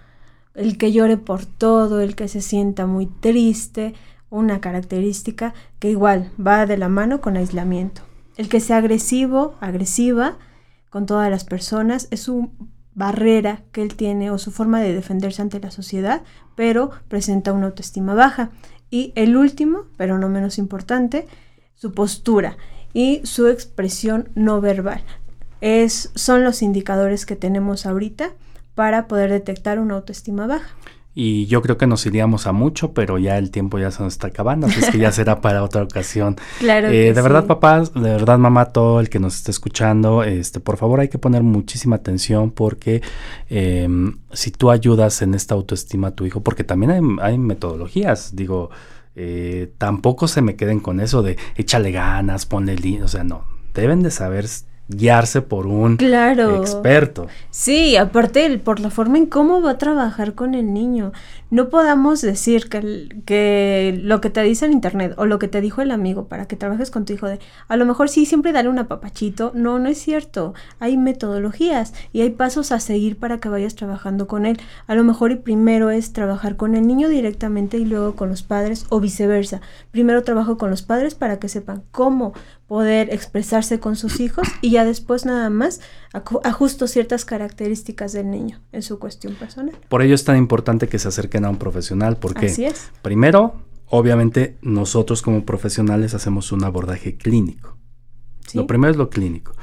[0.56, 3.94] el que llore por todo, el que se sienta muy triste,
[4.30, 8.02] una característica que igual va de la mano con aislamiento.
[8.38, 10.38] El que sea agresivo, agresiva
[10.90, 12.50] con todas las personas es su
[12.94, 16.24] barrera que él tiene o su forma de defenderse ante la sociedad,
[16.56, 18.52] pero presenta una autoestima baja.
[18.90, 21.28] Y el último, pero no menos importante,
[21.76, 22.58] su postura
[22.94, 25.04] y su expresión no verbal.
[25.60, 28.32] Es, son los indicadores que tenemos ahorita
[28.76, 30.76] para poder detectar una autoestima baja.
[31.18, 34.14] Y yo creo que nos iríamos a mucho, pero ya el tiempo ya se nos
[34.14, 36.36] está acabando, así es que ya será para otra ocasión.
[36.60, 36.90] Claro.
[36.90, 40.76] Eh, de verdad, papás, de verdad, mamá, todo el que nos esté escuchando, este, por
[40.76, 43.02] favor hay que poner muchísima atención porque
[43.50, 48.36] em, si tú ayudas en esta autoestima a tu hijo, porque también hay, hay metodologías,
[48.36, 48.70] digo,
[49.16, 54.04] eh, tampoco se me queden con eso de échale ganas, ponle, o sea, no, deben
[54.04, 54.46] de saber
[54.88, 56.58] guiarse por un claro.
[56.58, 57.28] experto.
[57.50, 61.12] Sí, aparte por la forma en cómo va a trabajar con el niño.
[61.50, 65.62] No podamos decir que, que lo que te dice en internet o lo que te
[65.62, 68.52] dijo el amigo para que trabajes con tu hijo de a lo mejor sí siempre
[68.52, 69.52] dale una papachito.
[69.56, 70.54] No, no es cierto.
[70.80, 74.60] Hay metodologías y hay pasos a seguir para que vayas trabajando con él.
[74.88, 78.44] A lo mejor y primero es trabajar con el niño directamente y luego con los
[78.44, 79.62] padres o viceversa.
[79.92, 82.34] Primero trabajo con los padres para que sepan cómo
[82.68, 85.82] poder expresarse con sus hijos y ya después nada más
[86.44, 89.76] ajusto ciertas características del niño en su cuestión personal.
[89.88, 92.92] Por ello es tan importante que se acerquen a un profesional porque Así es.
[93.02, 97.78] primero, obviamente nosotros como profesionales hacemos un abordaje clínico.
[98.54, 99.54] Lo primero es lo clínico.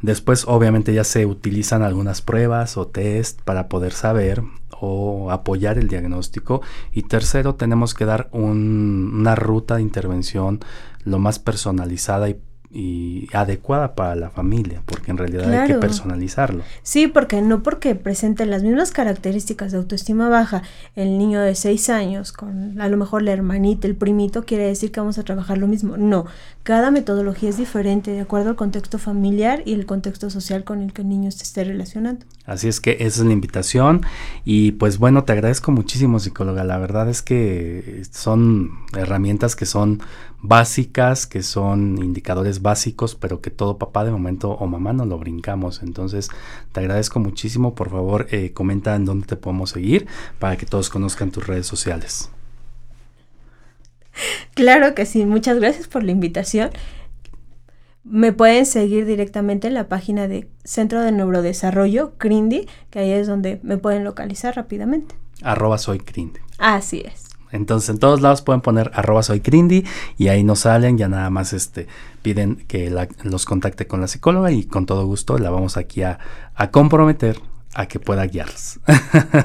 [0.00, 4.42] Después, obviamente, ya se utilizan algunas pruebas o test para poder saber
[4.80, 6.60] o apoyar el diagnóstico.
[6.92, 10.58] Y tercero, tenemos que dar una ruta de intervención
[11.04, 12.40] lo más personalizada y
[12.74, 16.64] y adecuada para la familia, porque en realidad hay que personalizarlo.
[16.82, 20.62] Sí, porque no porque presente las mismas características de autoestima baja
[20.96, 24.90] el niño de 6 años con a lo mejor la hermanita, el primito, quiere decir
[24.90, 25.98] que vamos a trabajar lo mismo.
[25.98, 26.24] No,
[26.62, 30.94] cada metodología es diferente de acuerdo al contexto familiar y el contexto social con el
[30.94, 32.24] que el niño se esté relacionando.
[32.46, 34.00] Así es que esa es la invitación
[34.46, 40.00] y pues bueno, te agradezco muchísimo psicóloga, la verdad es que son herramientas que son
[40.42, 45.18] básicas, que son indicadores básicos, pero que todo papá de momento o mamá no lo
[45.18, 45.82] brincamos.
[45.82, 46.28] Entonces,
[46.72, 47.74] te agradezco muchísimo.
[47.74, 50.06] Por favor, eh, comenta en dónde te podemos seguir
[50.38, 52.30] para que todos conozcan tus redes sociales.
[54.54, 56.70] Claro que sí, muchas gracias por la invitación.
[58.04, 63.28] Me pueden seguir directamente en la página de Centro de Neurodesarrollo, CRINDI, que ahí es
[63.28, 65.14] donde me pueden localizar rápidamente.
[65.40, 66.40] Arroba soy CRINDI.
[66.58, 67.21] Así es.
[67.52, 69.42] Entonces en todos lados pueden poner arroba soy
[70.18, 71.86] y ahí nos salen, ya nada más este,
[72.22, 72.90] piden que
[73.22, 76.18] los contacte con la psicóloga y con todo gusto la vamos aquí a
[76.70, 77.38] comprometer
[77.74, 78.80] a que pueda guiarlos.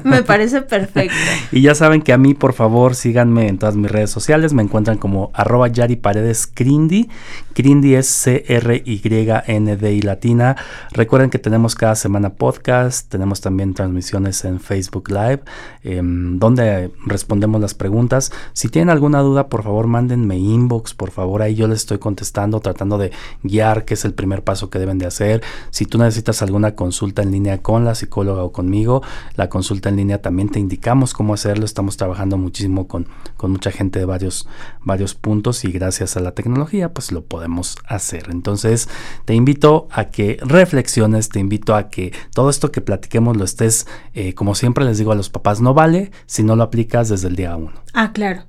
[0.04, 1.14] Me parece perfecto.
[1.50, 4.52] y ya saben que a mí, por favor, síganme en todas mis redes sociales.
[4.52, 7.08] Me encuentran como arroba Yari Paredes Crindy.
[7.54, 10.56] Crindy es C-R-Y-N-D y latina.
[10.92, 13.08] Recuerden que tenemos cada semana podcast.
[13.10, 15.40] Tenemos también transmisiones en Facebook Live,
[15.82, 18.30] em, donde respondemos las preguntas.
[18.52, 20.94] Si tienen alguna duda, por favor, mándenme inbox.
[20.94, 23.10] Por favor, ahí yo les estoy contestando, tratando de
[23.42, 25.42] guiar qué es el primer paso que deben de hacer.
[25.70, 29.02] Si tú necesitas alguna consulta en línea con la psicóloga, o conmigo.
[29.36, 31.64] La consulta en línea también te indicamos cómo hacerlo.
[31.64, 33.06] Estamos trabajando muchísimo con,
[33.36, 34.48] con mucha gente de varios,
[34.82, 38.28] varios puntos y gracias a la tecnología pues lo podemos hacer.
[38.30, 38.88] Entonces
[39.24, 43.86] te invito a que reflexiones, te invito a que todo esto que platiquemos lo estés,
[44.14, 47.28] eh, como siempre les digo a los papás, no vale si no lo aplicas desde
[47.28, 47.72] el día uno.
[47.94, 48.42] Ah, claro.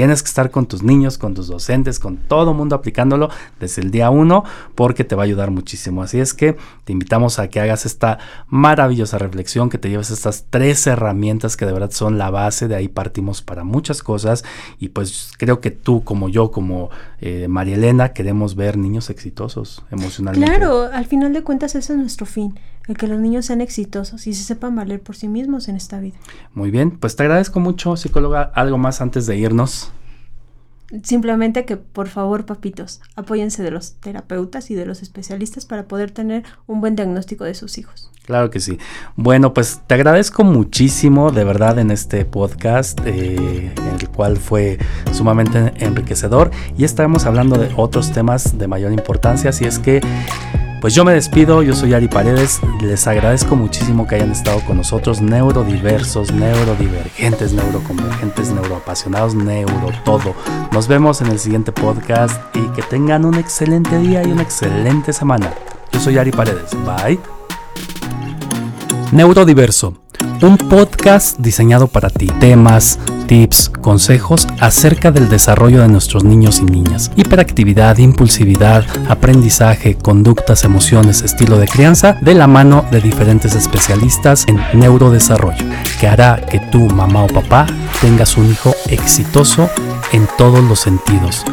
[0.00, 3.28] Tienes que estar con tus niños, con tus docentes, con todo mundo aplicándolo
[3.60, 4.44] desde el día uno
[4.74, 6.02] porque te va a ayudar muchísimo.
[6.02, 10.46] Así es que te invitamos a que hagas esta maravillosa reflexión, que te lleves estas
[10.48, 14.42] tres herramientas que de verdad son la base, de ahí partimos para muchas cosas
[14.78, 16.88] y pues creo que tú como yo, como
[17.20, 20.48] eh, María Elena, queremos ver niños exitosos emocionalmente.
[20.50, 22.58] Claro, al final de cuentas ese es nuestro fin
[22.88, 26.00] el que los niños sean exitosos y se sepan valer por sí mismos en esta
[26.00, 26.16] vida.
[26.54, 28.50] Muy bien, pues te agradezco mucho, psicóloga.
[28.54, 29.92] ¿Algo más antes de irnos?
[31.04, 36.10] Simplemente que por favor, papitos, apóyense de los terapeutas y de los especialistas para poder
[36.10, 38.10] tener un buen diagnóstico de sus hijos.
[38.26, 38.76] Claro que sí.
[39.14, 44.78] Bueno, pues te agradezco muchísimo de verdad en este podcast, eh, el cual fue
[45.12, 50.00] sumamente enriquecedor y estaremos hablando de otros temas de mayor importancia, así es que
[50.80, 54.78] pues yo me despido, yo soy Ari Paredes, les agradezco muchísimo que hayan estado con
[54.78, 60.34] nosotros, neurodiversos, neurodivergentes, neuroconvergentes, neuroapasionados, neuro todo.
[60.72, 65.12] Nos vemos en el siguiente podcast y que tengan un excelente día y una excelente
[65.12, 65.52] semana.
[65.92, 67.39] Yo soy Ari Paredes, bye.
[69.12, 69.94] Neurodiverso,
[70.40, 72.26] un podcast diseñado para ti.
[72.38, 77.10] Temas, tips, consejos acerca del desarrollo de nuestros niños y niñas.
[77.16, 84.60] Hiperactividad, impulsividad, aprendizaje, conductas, emociones, estilo de crianza, de la mano de diferentes especialistas en
[84.78, 85.66] neurodesarrollo,
[85.98, 87.66] que hará que tú, mamá o papá,
[88.00, 89.68] tengas un hijo exitoso
[90.12, 91.44] en todos los sentidos